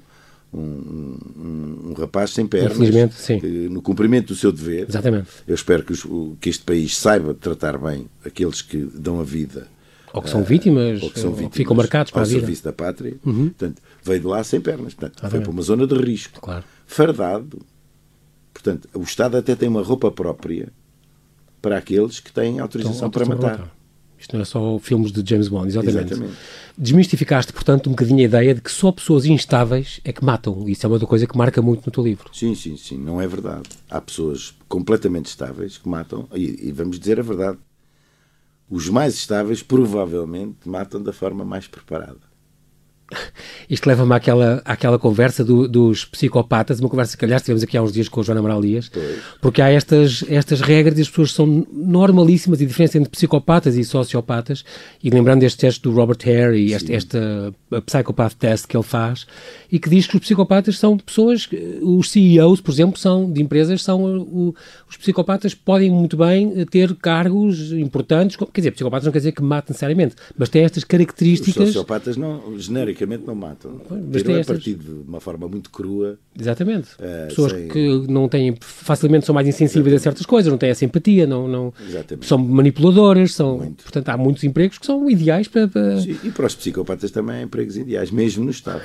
um, 0.57 1.17
um, 1.37 1.89
um 1.89 1.93
rapaz 1.93 2.31
sem 2.31 2.45
pernas, 2.47 2.73
Infelizmente, 2.73 3.15
sim. 3.15 3.39
que, 3.39 3.47
no 3.47 3.81
cumprimento 3.81 4.27
do 4.27 4.35
seu 4.35 4.51
dever, 4.51 4.85
Exatamente. 4.87 5.27
eu 5.47 5.55
espero 5.55 5.83
que, 5.83 5.91
os- 5.93 6.07
que 6.39 6.49
este 6.49 6.63
país 6.63 6.95
saiba 6.97 7.33
tratar 7.33 7.77
bem 7.77 8.07
aqueles 8.25 8.61
que 8.61 8.77
dão 8.93 9.19
a 9.19 9.23
vida 9.23 9.67
Ou 10.13 10.21
que 10.21 10.29
são 10.29 10.43
vítimas, 10.43 11.01
ou 11.03 11.09
que 11.11 11.19
são 11.19 11.29
ou 11.31 11.35
vítimas 11.35 11.57
ficam 11.57 11.75
marcados 11.75 12.11
para 12.11 12.21
ao 12.21 12.25
a 12.25 12.27
vida. 12.27 12.37
Uhum. 12.39 12.45
serviço 12.45 12.63
da 12.63 12.73
pátria. 12.73 13.17
Portanto, 13.23 13.81
veio 14.03 14.19
de 14.21 14.27
lá 14.27 14.43
sem 14.43 14.61
pernas. 14.61 14.93
Portanto, 14.93 15.29
foi 15.29 15.41
para 15.41 15.49
uma 15.51 15.61
zona 15.61 15.85
de 15.85 15.95
risco. 15.95 16.39
Claro. 16.39 16.63
Fardado. 16.87 17.59
Portanto, 18.53 18.87
o 18.93 19.01
Estado 19.01 19.35
até 19.37 19.55
tem 19.55 19.67
uma 19.67 19.83
roupa 19.83 20.09
própria 20.11 20.69
para 21.61 21.77
aqueles 21.77 22.19
que 22.19 22.31
têm 22.31 22.59
autorização 22.59 23.07
Então, 23.07 23.11
para 23.11 23.25
matar. 23.25 23.75
Isto 24.19 24.35
não 24.35 24.41
é 24.41 24.45
só 24.45 24.79
filmes 24.79 25.11
de 25.11 25.27
James 25.27 25.47
Bond, 25.47 25.67
exatamente. 25.67 26.13
Exatamente. 26.13 26.37
Desmistificaste, 26.77 27.53
portanto, 27.53 27.87
um 27.87 27.91
bocadinho 27.91 28.19
a 28.19 28.23
ideia 28.23 28.53
de 28.53 28.61
que 28.61 28.71
só 28.71 28.91
pessoas 28.91 29.25
instáveis 29.25 29.99
é 30.03 30.11
que 30.11 30.23
matam. 30.23 30.67
Isso 30.67 30.85
é 30.85 30.87
uma 30.87 30.95
outra 30.95 31.07
coisa 31.07 31.27
que 31.27 31.37
marca 31.37 31.61
muito 31.61 31.85
no 31.85 31.91
teu 31.91 32.03
livro. 32.03 32.29
Sim, 32.33 32.55
sim, 32.55 32.75
sim, 32.77 32.97
não 32.97 33.21
é 33.21 33.27
verdade. 33.27 33.69
Há 33.89 34.01
pessoas 34.01 34.53
completamente 34.67 35.27
estáveis 35.27 35.77
que 35.77 35.87
matam, 35.87 36.27
e, 36.33 36.67
e 36.67 36.71
vamos 36.71 36.99
dizer 36.99 37.19
a 37.19 37.23
verdade. 37.23 37.57
Os 38.69 38.89
mais 38.89 39.13
estáveis 39.13 39.61
provavelmente 39.61 40.67
matam 40.67 41.01
da 41.01 41.13
forma 41.13 41.45
mais 41.45 41.67
preparada. 41.67 42.34
Isto 43.69 43.87
leva-me 43.87 44.13
àquela, 44.15 44.61
àquela 44.65 44.97
conversa 44.97 45.43
do- 45.43 45.67
dos 45.67 46.05
psicopatas, 46.05 46.79
uma 46.79 46.89
conversa 46.89 47.15
que, 47.15 47.23
aliás, 47.23 47.41
tivemos 47.43 47.63
aqui 47.63 47.77
há 47.77 47.81
uns 47.81 47.91
dias 47.93 48.09
com 48.09 48.21
o 48.21 48.23
Joana 48.23 48.39
Amaral 48.39 48.61
Dias, 48.61 48.91
porque 49.41 49.61
há 49.61 49.69
estas, 49.69 50.23
estas 50.27 50.61
regras 50.61 50.97
e 50.97 51.01
as 51.01 51.09
pessoas 51.09 51.31
são 51.31 51.65
normalíssimas 51.71 52.61
e 52.61 52.63
a 52.63 52.67
diferença 52.67 52.97
entre 52.97 53.09
psicopatas 53.09 53.75
e 53.75 53.83
sociopatas, 53.83 54.63
e 55.03 55.09
lembrando 55.09 55.43
este 55.43 55.59
teste 55.59 55.81
do 55.83 55.91
Robert 55.91 56.17
Hare 56.23 56.57
e 56.57 56.73
este, 56.73 56.93
esta 56.93 57.53
Psychopath 57.85 58.33
Test 58.35 58.65
que 58.67 58.75
ele 58.75 58.83
faz, 58.83 59.25
e 59.71 59.79
que 59.79 59.89
diz 59.89 60.07
que 60.07 60.15
os 60.15 60.21
psicopatas 60.21 60.77
são 60.79 60.97
pessoas, 60.97 61.47
os 61.81 62.09
CEOs, 62.11 62.61
por 62.61 62.71
exemplo, 62.71 62.99
são, 62.99 63.31
de 63.31 63.41
empresas, 63.41 63.83
são 63.83 64.03
uh, 64.03 64.21
o- 64.21 64.55
os 64.89 64.97
psicopatas 64.97 65.53
podem 65.53 65.91
muito 65.91 66.17
bem 66.17 66.47
uh, 66.47 66.65
ter 66.65 66.93
cargos 66.95 67.71
importantes, 67.71 68.35
quer 68.35 68.61
dizer, 68.61 68.71
psicopatas 68.71 69.05
não 69.05 69.11
quer 69.11 69.19
dizer 69.19 69.31
que 69.31 69.43
matem 69.43 69.73
necessariamente, 69.73 70.15
mas 70.37 70.49
têm 70.49 70.63
estas 70.63 70.83
Os 70.83 70.87
características... 70.87 71.67
sociopatas 71.67 72.17
não, 72.17 72.55
genericamente 72.95 73.27
não 73.27 73.35
matam. 73.35 73.79
mas 74.11 74.21
Tiram 74.21 74.35
a 74.35 74.39
estas- 74.39 74.55
partir 74.57 74.73
de 74.75 74.91
uma 75.07 75.19
forma 75.19 75.47
muito 75.47 75.69
crua. 75.69 76.17
Exatamente. 76.39 76.89
Eh, 76.99 77.25
Pessoas 77.27 77.51
sem- 77.51 77.67
que 77.67 78.05
não 78.07 78.27
têm, 78.27 78.55
facilmente 78.61 79.25
são 79.25 79.35
mais 79.35 79.47
insensíveis 79.47 79.95
a 79.95 79.99
certas 79.99 80.25
coisas, 80.25 80.49
não 80.51 80.57
têm 80.57 80.69
essa 80.69 80.85
empatia, 80.85 81.27
não, 81.27 81.47
não, 81.47 81.73
Exatamente. 81.87 82.25
são 82.25 82.37
manipuladoras, 82.37 83.33
são, 83.33 83.57
Muito. 83.57 83.83
portanto, 83.83 84.09
há 84.09 84.17
muitos 84.17 84.43
empregos 84.43 84.77
que 84.77 84.85
são 84.85 85.09
ideais 85.09 85.47
para. 85.47 85.67
para- 85.67 86.01
Sim, 86.01 86.17
E 86.23 86.31
para 86.31 86.45
os 86.47 86.55
psicopatas 86.55 87.11
também 87.11 87.35
há 87.37 87.41
empregos 87.43 87.77
ideais, 87.77 88.09
mesmo 88.11 88.43
no 88.45 88.51
Estado. 88.51 88.81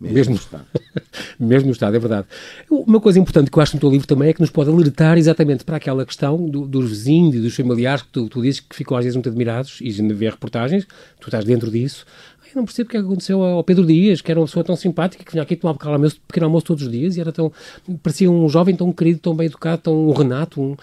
Mesmo, 0.00 0.14
Mesmo. 0.14 0.32
no 0.34 0.40
Estado. 0.40 0.64
Mesmo 1.38 1.66
no 1.66 1.72
Estado, 1.72 1.94
é 1.94 1.98
verdade. 1.98 2.26
Uma 2.70 2.98
coisa 3.00 3.18
importante 3.18 3.50
que 3.50 3.58
eu 3.58 3.62
acho 3.62 3.74
no 3.76 3.80
teu 3.80 3.90
livro 3.90 4.06
também 4.06 4.30
é 4.30 4.32
que 4.32 4.40
nos 4.40 4.48
pode 4.48 4.70
alertar 4.70 5.18
exatamente 5.18 5.62
para 5.62 5.76
aquela 5.76 6.06
questão 6.06 6.48
do- 6.48 6.66
dos 6.66 6.88
vizinhos 6.88 7.34
e 7.34 7.40
dos 7.40 7.54
familiares 7.54 8.02
que 8.02 8.08
tu, 8.08 8.26
tu 8.30 8.40
dizes 8.40 8.60
que 8.60 8.74
ficam 8.74 8.96
às 8.96 9.04
vezes 9.04 9.14
muito 9.16 9.28
admirados 9.28 9.78
e 9.82 9.90
de 9.92 10.14
ver 10.14 10.30
reportagens, 10.32 10.86
tu 11.20 11.26
estás 11.28 11.44
dentro 11.44 11.70
disso. 11.70 12.06
Eu 12.54 12.56
não 12.60 12.64
percebo 12.64 12.88
o 12.88 12.90
que 12.90 12.96
é 12.96 13.00
que 13.00 13.06
aconteceu 13.06 13.42
ao 13.42 13.62
Pedro 13.62 13.86
Dias, 13.86 14.20
que 14.20 14.30
era 14.30 14.40
uma 14.40 14.46
pessoa 14.46 14.64
tão 14.64 14.74
simpática, 14.74 15.22
que 15.24 15.30
vinha 15.32 15.42
aqui 15.42 15.54
tomar 15.54 15.74
pequeno 15.74 15.92
almoço, 15.94 16.20
pequeno 16.26 16.46
almoço 16.46 16.66
todos 16.66 16.82
os 16.84 16.90
dias 16.90 17.16
e 17.16 17.20
era 17.20 17.30
tão. 17.30 17.52
parecia 18.02 18.30
um 18.30 18.48
jovem 18.48 18.74
tão 18.74 18.92
querido, 18.92 19.20
tão 19.20 19.34
bem 19.34 19.46
educado, 19.46 19.82
tão 19.82 20.08
um 20.08 20.12
Renato. 20.12 20.60
um- 20.60 20.76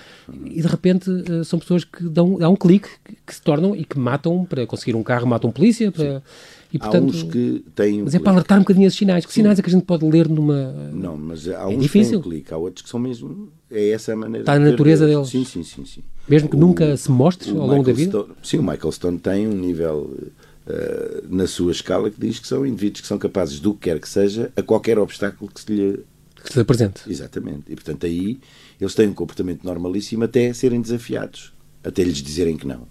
e 0.45 0.61
de 0.61 0.67
repente 0.67 1.09
eh, 1.29 1.43
são 1.43 1.59
pessoas 1.59 1.83
que 1.83 2.03
dão, 2.07 2.35
dão 2.37 2.53
um 2.53 2.55
clique, 2.55 2.87
que, 3.03 3.15
que 3.25 3.35
se 3.35 3.41
tornam 3.41 3.75
e 3.75 3.83
que 3.83 3.99
matam 3.99 4.45
para 4.45 4.65
conseguir 4.65 4.95
um 4.95 5.03
carro, 5.03 5.27
matam 5.27 5.51
polícia. 5.51 5.91
Para, 5.91 6.23
e, 6.71 6.77
Há 6.77 6.79
portanto, 6.79 7.09
uns 7.09 7.23
que 7.23 7.63
têm 7.75 8.01
um 8.01 8.05
mas 8.05 8.15
é 8.15 8.19
para 8.19 8.31
alertar 8.33 8.57
um 8.57 8.61
bocadinho 8.61 8.87
esses 8.87 8.97
sinais. 8.99 9.25
Que 9.25 9.33
sinais 9.33 9.57
é 9.59 9.61
que 9.61 9.69
a 9.69 9.71
gente 9.71 9.83
pode 9.85 10.05
ler 10.05 10.27
numa. 10.29 10.71
Não, 10.93 11.17
mas 11.17 11.47
há 11.47 11.63
É 11.63 11.65
uns 11.67 11.75
que 11.75 11.81
difícil. 11.81 12.11
têm 12.11 12.19
um 12.19 12.21
clique, 12.21 12.53
há 12.53 12.57
outros 12.57 12.83
que 12.83 12.89
são 12.89 12.99
mesmo. 12.99 13.49
É 13.69 13.89
essa 13.89 14.13
a 14.13 14.15
maneira. 14.15 14.43
Está 14.43 14.57
na 14.59 14.71
natureza 14.71 15.05
deles. 15.05 15.29
deles. 15.31 15.47
Sim, 15.49 15.63
sim, 15.63 15.83
sim. 15.83 15.85
sim. 15.85 16.01
Mesmo 16.29 16.47
que 16.49 16.55
O- 16.55 16.59
nunca 16.59 16.95
se 16.95 17.11
mostre 17.11 17.49
ao 17.51 17.55
longo 17.57 17.83
da 17.83 17.91
Michael 17.91 17.95
vida? 17.95 18.11
Stone- 18.19 18.33
sim, 18.43 18.57
o 18.57 18.63
Michael 18.63 18.91
Stone 18.91 19.17
tem 19.19 19.47
um 19.47 19.51
nível 19.53 20.09
eh, 20.21 20.27
na 21.29 21.47
sua 21.47 21.71
escala 21.71 22.09
que 22.09 22.19
diz 22.19 22.39
que 22.39 22.47
são 22.47 22.65
indivíduos 22.65 23.01
que 23.01 23.07
são 23.07 23.17
capazes 23.17 23.59
do 23.59 23.73
que 23.73 23.81
quer 23.81 23.99
que 23.99 24.09
seja, 24.09 24.51
a 24.55 24.61
qualquer 24.61 24.99
obstáculo 24.99 25.49
que 25.51 25.61
se 25.61 25.71
lhe, 25.71 26.03
Que 26.35 26.43
que 26.43 26.53
se 26.53 26.59
apresente. 26.59 27.01
Exatamente. 27.07 27.63
E, 27.71 27.75
portanto, 27.75 28.05
aí 28.05 28.39
eles 28.79 28.93
têm 28.93 29.07
um 29.07 29.13
comportamento 29.13 29.63
normalíssimo 29.63 30.23
até 30.23 30.53
serem 30.53 30.81
desafiados, 30.81 31.53
até 31.83 32.03
lhes 32.03 32.17
dizerem 32.17 32.57
que 32.57 32.67
não. 32.67 32.87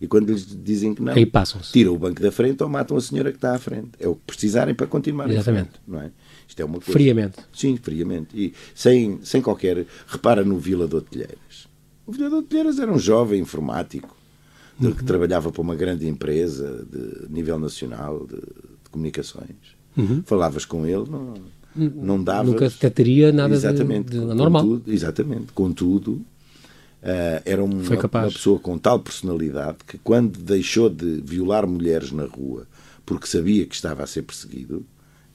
E 0.00 0.06
quando 0.06 0.30
lhes 0.30 0.46
dizem 0.46 0.94
que 0.94 1.02
não, 1.02 1.12
aí 1.12 1.26
passam-se. 1.26 1.72
tiram 1.72 1.92
o 1.92 1.98
banco 1.98 2.22
da 2.22 2.32
frente 2.32 2.62
ou 2.62 2.68
matam 2.70 2.96
a 2.96 3.00
senhora 3.00 3.30
que 3.30 3.36
está 3.36 3.54
à 3.54 3.58
frente. 3.58 3.90
É 3.98 4.08
o 4.08 4.14
que 4.14 4.22
precisarem 4.26 4.74
para 4.74 4.86
continuar 4.86 5.30
Exatamente. 5.30 5.70
Frente, 5.72 5.80
não 5.86 6.00
é? 6.00 6.10
Isto 6.48 6.60
é 6.60 6.64
uma 6.64 6.78
coisa. 6.78 6.92
Friamente. 6.92 7.36
Sim, 7.52 7.76
friamente. 7.76 8.28
E 8.34 8.54
sem, 8.74 9.20
sem 9.22 9.42
qualquer. 9.42 9.84
Repara 10.06 10.42
no 10.42 10.58
Vila 10.58 10.88
de 10.88 10.96
Otelheiras. 10.96 11.68
O 12.06 12.12
Vila 12.12 12.30
de 12.30 12.34
Otelheiras 12.36 12.78
era 12.78 12.90
um 12.90 12.98
jovem 12.98 13.40
informático 13.40 14.16
uhum. 14.88 14.92
que 14.92 15.04
trabalhava 15.04 15.50
para 15.50 15.62
uma 15.62 15.74
grande 15.74 16.08
empresa 16.08 16.86
de 16.90 17.32
nível 17.32 17.58
nacional 17.58 18.26
de, 18.26 18.36
de 18.36 18.90
comunicações. 18.90 19.78
Uhum. 19.96 20.22
Falavas 20.24 20.64
com 20.64 20.86
ele, 20.86 21.04
não, 21.08 21.34
não 21.74 22.22
dava. 22.22 22.44
Nunca 22.44 22.68
detectaria 22.68 23.32
nada 23.32 23.54
exatamente, 23.54 24.10
de, 24.10 24.18
de 24.20 24.24
normal. 24.34 24.62
Contudo, 24.62 24.92
exatamente. 24.92 25.52
Contudo, 25.52 26.12
uh, 26.12 27.42
era 27.44 27.62
uma, 27.62 27.74
uma 27.74 28.30
pessoa 28.30 28.58
com 28.58 28.78
tal 28.78 29.00
personalidade 29.00 29.78
que, 29.86 29.98
quando 29.98 30.38
deixou 30.38 30.88
de 30.88 31.20
violar 31.24 31.66
mulheres 31.66 32.12
na 32.12 32.24
rua 32.24 32.66
porque 33.10 33.26
sabia 33.26 33.66
que 33.66 33.74
estava 33.74 34.04
a 34.04 34.06
ser 34.06 34.22
perseguido, 34.22 34.86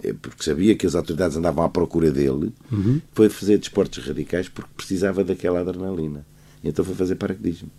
eh, 0.02 0.14
porque 0.14 0.42
sabia 0.42 0.78
que 0.78 0.88
as 0.88 0.96
autoridades 0.96 1.36
andavam 1.36 1.62
à 1.62 1.68
procura 1.68 2.10
dele, 2.10 2.54
uhum. 2.72 3.02
foi 3.12 3.28
fazer 3.28 3.58
desportos 3.58 4.02
radicais 4.06 4.48
porque 4.48 4.72
precisava 4.78 5.26
daquela 5.26 5.60
adrenalina. 5.60 6.26
E 6.64 6.70
então 6.70 6.86
foi 6.86 6.96
fazer 6.96 7.16
paraquedismo. 7.16 7.70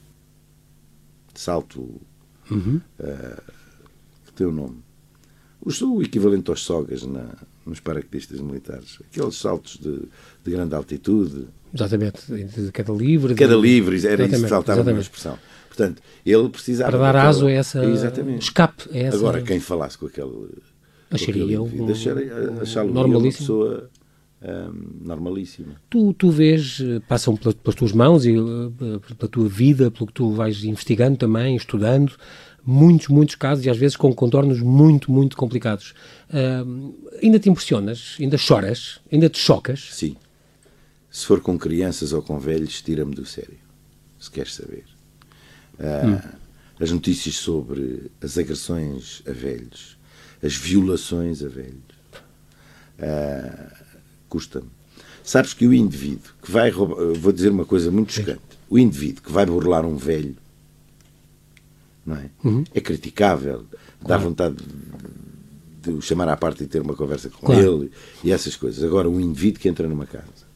Salto. 1.41 2.01
Uhum. 2.51 2.81
Uh, 3.01 3.43
que 4.25 4.33
tem 4.33 4.47
o 4.47 4.53
nome. 4.53 4.79
O, 5.61 5.87
o 5.87 6.03
equivalente 6.03 6.51
aos 6.51 6.63
sogas 6.63 7.05
na, 7.05 7.35
nos 7.65 7.81
paraquedistas 7.81 8.41
militares. 8.41 8.99
Aqueles 9.11 9.35
saltos 9.35 9.79
de, 9.79 10.03
de 10.45 10.51
grande 10.51 10.75
altitude. 10.75 11.49
Exatamente. 11.75 12.21
De 12.31 12.73
queda 12.73 12.93
livre. 12.93 13.35
De... 13.35 13.47
livre, 13.57 13.97
era 13.97 14.07
exatamente, 14.07 14.35
isso 14.35 14.43
que 14.45 14.49
faltava 14.49 14.85
na 14.85 15.01
expressão. 15.01 15.39
Portanto, 15.69 16.01
ele 16.25 16.49
precisava. 16.49 16.91
Para 16.91 16.99
dar 16.99 17.13
daquela... 17.13 17.29
aso 17.29 17.47
a 17.47 17.51
essa. 17.51 17.85
Exatamente. 17.85 18.43
Escape 18.43 18.89
a 18.93 18.97
essa. 18.97 19.17
Agora, 19.17 19.43
quem 19.43 19.61
falasse 19.61 19.99
com 19.99 20.07
aquele 20.07 20.49
Acharia 21.11 21.63
um, 21.63 21.89
achá-lo 22.61 22.91
uma 22.91 23.23
pessoa 23.23 23.89
normalíssima. 25.01 25.81
Tu, 25.91 26.13
tu 26.15 26.31
vês, 26.31 26.79
eh, 26.81 27.01
passam 27.09 27.37
pelas, 27.37 27.55
pelas 27.55 27.75
tuas 27.75 27.93
mãos 27.93 28.25
e 28.25 28.35
eh, 28.35 29.15
pela 29.17 29.31
tua 29.31 29.49
vida, 29.49 29.91
pelo 29.91 30.07
que 30.07 30.13
tu 30.13 30.31
vais 30.31 30.63
investigando 30.65 31.17
também, 31.17 31.57
estudando, 31.57 32.13
muitos, 32.65 33.09
muitos 33.09 33.35
casos 33.35 33.65
e 33.65 33.71
às 33.71 33.77
vezes 33.77 33.97
com 33.97 34.13
contornos 34.15 34.61
muito, 34.61 35.11
muito 35.11 35.37
complicados. 35.37 35.95
Uh, 36.29 36.95
ainda 37.23 37.39
te 37.39 37.49
impressionas? 37.49 38.17
Ainda 38.19 38.37
choras? 38.37 39.01
Ainda 39.11 39.29
te 39.29 39.39
chocas? 39.39 39.89
Sim. 39.93 40.17
Se 41.09 41.25
for 41.25 41.41
com 41.41 41.57
crianças 41.57 42.13
ou 42.13 42.21
com 42.21 42.39
velhos, 42.39 42.83
tira-me 42.83 43.15
do 43.15 43.25
sério. 43.25 43.59
Se 44.19 44.31
queres 44.31 44.55
saber. 44.55 44.85
Uh, 45.79 46.09
hum. 46.09 46.37
As 46.79 46.91
notícias 46.91 47.37
sobre 47.37 48.11
as 48.21 48.37
agressões 48.37 49.23
a 49.27 49.33
velhos, 49.33 49.97
as 50.43 50.55
violações 50.57 51.43
a 51.43 51.49
velhos. 51.49 51.97
Uh, 52.99 53.86
Custa-me. 54.29 54.69
Sabes 55.23 55.53
que 55.53 55.67
o 55.67 55.75
indivíduo 55.75 56.33
que 56.43 56.51
vai 56.51 56.71
roubar, 56.71 57.13
vou 57.15 57.33
dizer 57.33 57.51
uma 57.51 57.65
coisa 57.65 57.91
muito 57.91 58.13
chocante, 58.13 58.41
o 58.69 58.79
indivíduo 58.79 59.23
que 59.23 59.33
vai 59.33 59.45
burlar 59.47 59.85
um 59.85 59.97
velho 59.97 60.37
não 62.07 62.17
é? 62.17 62.31
Uhum. 62.45 62.65
É 62.73 62.81
criticável, 62.81 63.65
claro. 63.65 64.07
dá 64.07 64.17
vontade 64.17 64.55
de, 64.55 65.91
de 65.91 65.91
o 65.91 66.01
chamar 66.01 66.29
à 66.29 66.37
parte 66.37 66.63
e 66.63 66.67
ter 66.67 66.81
uma 66.81 66.95
conversa 66.95 67.29
com 67.29 67.47
claro. 67.47 67.83
ele 67.83 67.91
e 68.23 68.31
essas 68.31 68.55
coisas. 68.55 68.85
Agora, 68.85 69.11
um 69.11 69.21
indivíduo 69.21 69.61
que 69.61 69.69
entra 69.69 69.89
numa 69.89 70.07
casa, 70.07 70.47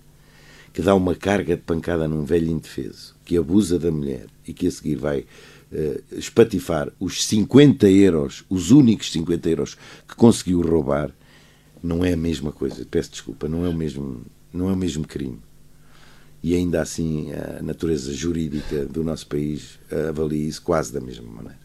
que 0.72 0.80
dá 0.80 0.94
uma 0.94 1.14
carga 1.14 1.56
de 1.56 1.62
pancada 1.62 2.06
num 2.06 2.24
velho 2.24 2.48
indefeso, 2.48 3.16
que 3.24 3.37
abusa 3.37 3.78
da 3.78 3.90
mulher 3.90 4.26
e 4.46 4.52
que 4.52 4.68
a 4.68 4.70
seguir 4.70 4.94
vai 4.94 5.26
uh, 5.72 6.02
espatifar 6.12 6.88
os 7.00 7.24
50 7.24 7.90
euros, 7.90 8.44
os 8.48 8.70
únicos 8.70 9.11
50 9.11 9.50
euros 9.50 9.76
que 10.06 10.14
conseguiu 10.14 10.61
roubar, 10.62 11.11
não 11.83 12.05
é 12.05 12.12
a 12.12 12.16
mesma 12.16 12.53
coisa. 12.53 12.87
Peço 12.90 13.11
desculpa, 13.11 13.49
não 13.49 13.64
é 13.64 13.69
o 13.69 13.75
mesmo, 13.75 14.23
não 14.53 14.69
é 14.69 14.73
o 14.73 14.77
mesmo 14.77 15.07
crime. 15.07 15.38
E 16.43 16.55
ainda 16.55 16.81
assim 16.81 17.33
a 17.33 17.62
natureza 17.62 18.12
jurídica 18.14 18.87
do 18.87 19.05
nosso 19.05 19.27
país 19.27 19.79
avalia 20.09 20.49
isso 20.49 20.62
quase 20.62 20.93
da 20.93 21.01
mesma 21.01 21.31
maneira. 21.31 21.61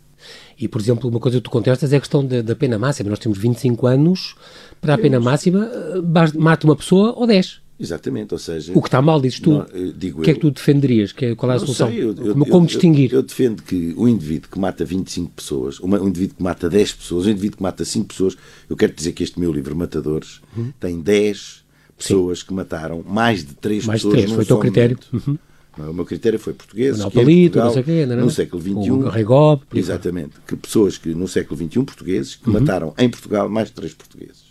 E, 0.58 0.68
por 0.68 0.80
exemplo, 0.80 1.10
uma 1.10 1.20
coisa 1.20 1.38
que 1.38 1.44
tu 1.44 1.50
contestas 1.50 1.92
é 1.92 1.98
a 1.98 2.00
questão 2.00 2.26
da, 2.26 2.42
da 2.42 2.56
pena 2.56 2.80
máxima. 2.80 3.10
Nós 3.10 3.20
temos 3.20 3.38
25 3.38 3.88
anos, 3.88 4.36
para 4.82 4.94
a 4.94 4.98
pena 4.98 5.20
máxima, 5.20 5.66
eh, 5.66 6.38
mata 6.38 6.66
uma 6.66 6.76
pessoa 6.76 7.14
ou 7.16 7.28
10. 7.28 7.62
Exatamente, 7.78 8.34
ou 8.34 8.40
seja... 8.40 8.72
O 8.74 8.82
que 8.82 8.88
está 8.88 9.02
mal, 9.02 9.20
dizes 9.20 9.40
tu. 9.40 9.52
Não, 9.52 9.66
digo 9.98 10.22
o 10.22 10.24
que 10.24 10.32
é 10.32 10.34
que 10.34 10.40
tu 10.40 10.50
defenderias? 10.50 11.12
Que 11.12 11.26
é, 11.26 11.36
qual 11.36 11.52
é 11.52 11.56
a 11.56 11.60
solução? 11.60 11.90
Sei, 11.90 12.04
eu, 12.04 12.16
como, 12.16 12.48
como 12.48 12.66
distinguir? 12.66 13.12
Eu, 13.12 13.20
eu, 13.20 13.24
defendo 13.24 13.62
que 13.64 13.94
o 13.98 14.08
indivíduo 14.08 14.50
que 14.50 14.58
mata 14.58 14.86
25 14.86 15.32
pessoas, 15.32 15.80
um 15.82 16.08
indivíduo 16.08 16.38
que 16.38 16.44
mata 16.44 16.70
10 16.70 16.94
pessoas, 16.94 17.26
um 17.26 17.32
indivíduo 17.32 17.58
que 17.58 17.64
mata 17.64 17.84
5 17.84 18.08
pessoas, 18.08 18.38
eu 18.70 18.78
quero 18.78 18.94
dizer 18.94 19.12
que 19.12 19.24
este 19.24 19.40
meu 19.40 19.52
livro, 19.52 19.76
Matadores, 19.76 20.40
uhum. 20.56 20.72
tem 20.80 21.02
10 21.02 21.66
pessoas 21.98 22.40
Sim. 22.40 22.46
que 22.46 22.54
mataram 22.54 23.04
mais 23.06 23.46
de 23.46 23.54
3 23.56 23.86
mais 23.86 24.00
pessoas. 24.00 24.14
Mais 24.14 24.26
de 24.26 24.36
3, 24.36 24.36
foi 24.36 24.44
o 24.44 24.48
teu 24.48 24.60
critério. 24.60 24.98
Uhum. 25.12 25.38
O 25.78 25.94
meu 25.94 26.06
critério 26.06 26.40
foi 26.40 26.54
português, 26.54 26.98
no, 26.98 27.12
Palito, 27.12 27.60
Portugal, 27.60 27.66
não 27.66 27.74
sei 27.74 27.84
quê, 27.84 28.06
não, 28.06 28.16
não, 28.16 28.24
no 28.24 28.32
século 28.32 28.62
XXI. 28.62 28.92
O 28.92 29.10
Regob, 29.10 29.64
exatamente. 29.74 30.36
Que 30.48 30.56
pessoas 30.56 30.98
que 30.98 31.14
no 31.14 31.28
século 31.28 31.58
XXI, 31.58 31.84
portugueses, 31.84 32.36
que 32.36 32.48
uhum. 32.48 32.54
mataram 32.54 32.94
em 32.98 33.10
Portugal 33.10 33.50
mais 33.50 33.68
de 33.68 33.74
3 33.74 33.94
portugueses. 33.94 34.45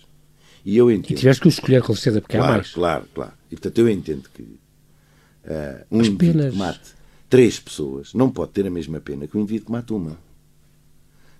E 0.64 0.76
eu 0.76 0.90
entendo. 0.90 1.16
E 1.16 1.20
tiveste 1.20 1.42
que 1.42 1.48
escolher 1.48 1.82
com 1.82 1.94
certeza, 1.94 2.20
porque 2.20 2.36
claro, 2.36 2.52
há 2.52 2.56
mais. 2.56 2.70
Claro, 2.72 3.04
claro. 3.14 3.32
E 3.50 3.54
portanto 3.56 3.78
eu 3.78 3.88
entendo 3.88 4.28
que 4.32 4.42
uh, 4.42 5.84
um 5.90 6.00
As 6.00 6.06
indivíduo 6.06 6.32
penas... 6.34 6.52
que 6.52 6.58
mate 6.58 6.94
três 7.34 7.58
pessoas 7.58 8.14
não 8.14 8.30
pode 8.30 8.52
ter 8.52 8.64
a 8.64 8.70
mesma 8.70 9.00
pena 9.00 9.26
que 9.26 9.36
um 9.36 9.40
indivíduo 9.40 9.66
que 9.66 9.72
mate 9.72 9.92
uma. 9.92 10.16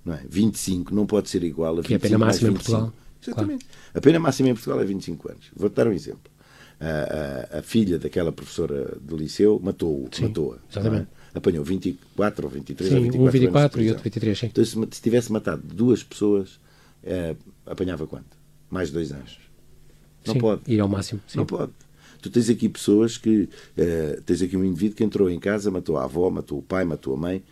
Não 0.04 0.12
é? 0.12 0.20
25 0.28 0.92
não 0.92 1.06
pode 1.06 1.30
ser 1.30 1.44
igual 1.44 1.78
a 1.78 1.82
25 1.82 1.86
Que 1.86 1.94
é 1.94 1.96
a 1.96 2.00
pena 2.00 2.18
máxima 2.18 2.50
em 2.50 2.54
Portugal. 2.54 2.92
Exatamente. 3.22 3.64
Claro. 3.64 3.80
A 3.94 4.00
pena 4.00 4.18
máxima 4.18 4.48
em 4.48 4.54
Portugal 4.54 4.80
é 4.80 4.84
25 4.84 5.30
anos. 5.30 5.46
Vou-te 5.54 5.74
dar 5.74 5.86
um 5.86 5.92
exemplo. 5.92 6.32
A, 6.80 7.54
a, 7.54 7.58
a, 7.60 7.62
filha 7.62 7.96
daquela 7.96 8.32
professora 8.32 8.98
do 9.00 9.16
liceu 9.16 9.60
matou-a. 9.62 10.20
Matou 10.20 10.58
exatamente. 10.68 11.08
É? 11.32 11.38
Apanhou 11.38 11.64
24 11.64 12.44
ou 12.44 12.50
23 12.50 12.90
sim, 12.90 12.96
ou 12.96 13.02
24 13.02 13.22
um 13.22 13.30
24 13.30 13.82
e 13.82 13.88
outro 13.88 14.04
23, 14.04 14.38
sim. 14.38 14.46
Então, 14.46 14.64
se, 14.64 14.72
se 14.72 15.00
tivesse 15.00 15.32
matado 15.32 15.62
duas 15.62 16.02
pessoas, 16.02 16.58
eh, 17.04 17.36
apanhava 17.64 18.04
quanto? 18.06 18.33
Mais 18.74 18.88
de 18.88 18.94
dois 18.94 19.12
anos. 19.12 19.38
Não 20.26 20.34
sim, 20.34 20.40
pode. 20.40 20.62
Ir 20.66 20.80
ao 20.80 20.88
máximo. 20.88 21.20
Sim. 21.28 21.38
Não 21.38 21.46
pode. 21.46 21.70
Tu 22.20 22.28
tens 22.28 22.50
aqui 22.50 22.68
pessoas 22.68 23.16
que. 23.16 23.48
Uh, 23.78 24.20
tens 24.22 24.42
aqui 24.42 24.56
um 24.56 24.64
indivíduo 24.64 24.96
que 24.96 25.04
entrou 25.04 25.30
em 25.30 25.38
casa, 25.38 25.70
matou 25.70 25.96
a 25.96 26.02
avó, 26.02 26.28
matou 26.28 26.58
o 26.58 26.62
pai, 26.62 26.84
matou 26.84 27.14
a 27.14 27.16
mãe. 27.16 27.42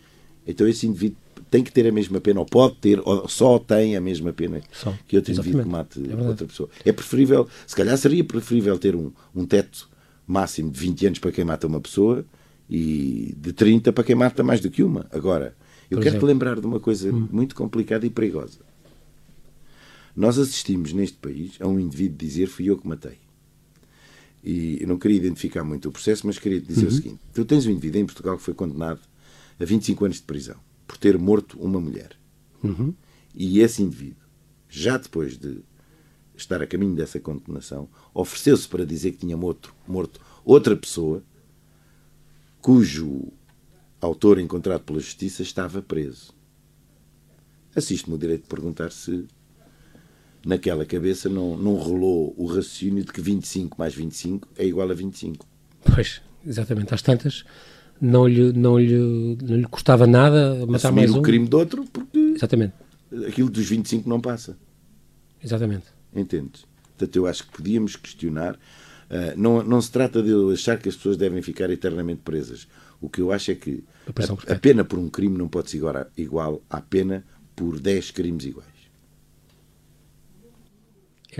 Então 0.45 0.67
esse 0.67 0.85
indivíduo 0.85 1.17
tem 1.49 1.63
que 1.63 1.71
ter 1.71 1.87
a 1.87 1.91
mesma 1.93 2.19
pena, 2.19 2.41
ou 2.41 2.45
pode 2.45 2.75
ter, 2.75 2.99
ou 3.05 3.25
só 3.29 3.57
tem 3.57 3.95
a 3.95 4.01
mesma 4.01 4.33
pena 4.33 4.61
só. 4.73 4.93
que 5.07 5.15
outro 5.15 5.31
Exatamente. 5.31 5.57
indivíduo 5.57 5.63
que 5.63 5.69
mate 5.69 6.11
é 6.11 6.27
outra 6.27 6.45
pessoa. 6.45 6.69
É 6.83 6.91
preferível, 6.91 7.47
se 7.65 7.75
calhar 7.75 7.97
seria 7.97 8.23
preferível 8.23 8.77
ter 8.77 8.95
um, 8.95 9.11
um 9.33 9.45
teto 9.45 9.87
máximo 10.27 10.69
de 10.69 10.79
20 10.79 11.07
anos 11.07 11.19
para 11.19 11.31
quem 11.31 11.45
mata 11.45 11.67
uma 11.67 11.79
pessoa 11.79 12.25
e 12.69 13.33
de 13.37 13.53
30 13.53 13.93
para 13.93 14.03
quem 14.03 14.15
mata 14.15 14.43
mais 14.43 14.59
do 14.59 14.69
que 14.69 14.83
uma. 14.83 15.05
Agora, 15.11 15.55
eu 15.89 15.99
quero 15.99 16.19
te 16.19 16.25
lembrar 16.25 16.59
de 16.59 16.65
uma 16.65 16.79
coisa 16.79 17.13
hum. 17.13 17.27
muito 17.31 17.55
complicada 17.55 18.05
e 18.05 18.09
perigosa. 18.09 18.59
Nós 20.15 20.37
assistimos 20.37 20.93
neste 20.93 21.17
país 21.17 21.57
a 21.59 21.67
um 21.67 21.79
indivíduo 21.79 22.17
dizer 22.17 22.47
fui 22.47 22.69
eu 22.69 22.77
que 22.77 22.87
matei. 22.87 23.17
E 24.43 24.77
eu 24.81 24.87
não 24.87 24.97
queria 24.97 25.17
identificar 25.17 25.63
muito 25.63 25.87
o 25.87 25.91
processo, 25.91 26.27
mas 26.27 26.37
queria 26.37 26.59
dizer 26.61 26.83
uhum. 26.83 26.87
o 26.87 26.91
seguinte: 26.91 27.19
tu 27.33 27.45
tens 27.45 27.65
um 27.65 27.71
indivíduo 27.71 28.01
em 28.01 28.05
Portugal 28.05 28.37
que 28.37 28.43
foi 28.43 28.53
condenado 28.53 29.01
a 29.59 29.65
25 29.65 30.05
anos 30.05 30.17
de 30.17 30.23
prisão 30.23 30.57
por 30.85 30.97
ter 30.97 31.17
morto 31.17 31.57
uma 31.59 31.79
mulher. 31.79 32.11
Uhum. 32.63 32.93
E 33.33 33.59
esse 33.59 33.81
indivíduo, 33.81 34.23
já 34.69 34.97
depois 34.97 35.37
de 35.37 35.63
estar 36.35 36.61
a 36.61 36.67
caminho 36.67 36.95
dessa 36.95 37.19
condenação, 37.19 37.89
ofereceu-se 38.13 38.67
para 38.67 38.85
dizer 38.85 39.11
que 39.11 39.19
tinha 39.19 39.37
morto, 39.37 39.73
morto 39.87 40.19
outra 40.43 40.75
pessoa 40.75 41.23
cujo 42.61 43.31
autor 43.99 44.39
encontrado 44.39 44.83
pela 44.83 44.99
justiça 44.99 45.41
estava 45.41 45.81
preso. 45.81 46.33
Assiste-me 47.75 48.15
o 48.15 48.19
direito 48.19 48.43
de 48.43 48.49
perguntar 48.49 48.91
se 48.91 49.27
naquela 50.45 50.85
cabeça 50.85 51.29
não, 51.29 51.57
não 51.57 51.75
rolou 51.75 52.33
o 52.37 52.45
raciocínio 52.45 53.03
de 53.03 53.11
que 53.11 53.21
25 53.21 53.77
mais 53.77 53.93
25 53.93 54.47
é 54.57 54.65
igual 54.65 54.89
a 54.89 54.93
25. 54.93 55.45
Pois, 55.93 56.21
exatamente. 56.45 56.93
Às 56.93 57.01
tantas, 57.01 57.43
não 57.99 58.27
lhe, 58.27 58.51
não 58.51 58.77
lhe, 58.77 59.37
não 59.41 59.55
lhe 59.55 59.65
custava 59.65 60.05
nada 60.05 60.65
matar 60.65 60.89
Assumir 60.89 61.01
mais 61.01 61.11
um. 61.11 61.19
o 61.19 61.21
crime 61.21 61.47
de 61.47 61.55
outro 61.55 61.85
porque 61.91 62.17
exatamente. 62.35 62.73
aquilo 63.27 63.49
dos 63.49 63.65
25 63.65 64.07
não 64.09 64.19
passa. 64.19 64.57
Exatamente. 65.43 65.85
Entendes? 66.15 66.65
Portanto, 66.83 67.15
eu 67.15 67.25
acho 67.25 67.45
que 67.45 67.51
podíamos 67.57 67.95
questionar. 67.95 68.55
Uh, 68.55 69.37
não, 69.37 69.63
não 69.63 69.81
se 69.81 69.91
trata 69.91 70.23
de 70.23 70.29
eu 70.29 70.51
achar 70.51 70.77
que 70.77 70.89
as 70.89 70.95
pessoas 70.95 71.17
devem 71.17 71.41
ficar 71.41 71.69
eternamente 71.69 72.21
presas. 72.23 72.67
O 73.01 73.09
que 73.09 73.21
eu 73.21 73.31
acho 73.31 73.51
é 73.51 73.55
que 73.55 73.83
a, 74.07 74.53
a, 74.53 74.59
pena 74.59 74.83
por 74.83 74.97
um 74.97 75.09
crime 75.09 75.37
não 75.37 75.47
pode 75.47 75.69
ser 75.69 75.77
igual, 75.77 76.05
igual 76.17 76.61
à 76.69 76.79
pena 76.81 77.23
por 77.55 77.79
10 77.79 78.11
crimes 78.11 78.45
iguais. 78.45 78.72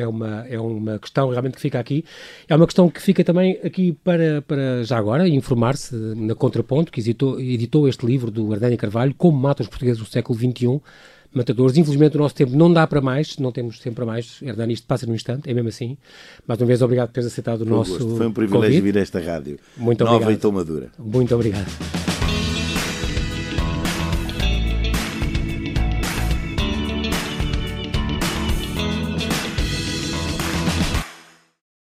É 0.02 0.08
uma, 0.08 0.46
é 0.48 0.60
uma 0.60 1.00
questão 1.00 1.30
realmente 1.30 1.56
que 1.56 1.62
fica 1.62 1.80
aqui. 1.80 2.04
É 2.48 2.56
uma 2.56 2.66
questão 2.66 2.90
que 2.90 3.02
fica 3.02 3.24
também 3.24 3.60
aqui 3.64 3.94
para, 4.04 4.42
para 4.42 4.84
já 4.84 4.98
agora, 4.98 5.28
informar-se 5.28 5.96
na 5.96 6.36
Contraponto, 6.36 6.92
que 6.92 7.00
editou, 7.02 7.40
editou 7.40 7.88
este 7.88 8.06
livro 8.06 8.30
do 8.32 8.54
Hernani 8.54 8.78
Carvalho, 8.78 9.14
Como 9.18 9.38
Matam 9.38 9.64
os 9.64 9.70
Portugueses 9.70 10.00
do 10.02 10.06
século 10.06 10.38
XXI, 10.38 10.80
matadores. 11.34 11.78
Infelizmente 11.78 12.16
o 12.16 12.20
nosso 12.20 12.36
tempo 12.36 12.56
não 12.56 12.72
dá 12.72 12.86
para 12.86 13.02
mais, 13.02 13.38
não 13.38 13.52
temos 13.52 13.80
tempo 13.80 13.96
para 13.96 14.06
mais. 14.06 14.40
Hernani, 14.42 14.74
isto 14.74 14.86
passa 14.88 15.06
num 15.06 15.16
instante, 15.16 15.50
é 15.50 15.54
mesmo 15.54 15.70
assim. 15.70 15.98
Mais 16.48 16.60
uma 16.60 16.68
vez, 16.68 16.82
obrigado 16.82 17.08
por 17.10 17.14
teres 17.14 17.28
aceitado 17.32 17.62
o 17.62 17.66
nosso 17.66 17.98
Foi 18.18 18.28
um 18.28 18.32
privilégio 18.32 18.70
convite. 18.78 18.82
vir 18.82 18.98
a 18.98 19.02
esta 19.02 19.20
rádio. 19.20 19.58
Muito 19.78 20.04
Nova 20.04 20.16
obrigado. 20.18 20.38
e 20.38 20.42
tão 20.42 20.52
madura. 20.52 20.92
Muito 21.00 21.34
obrigado. 21.34 22.03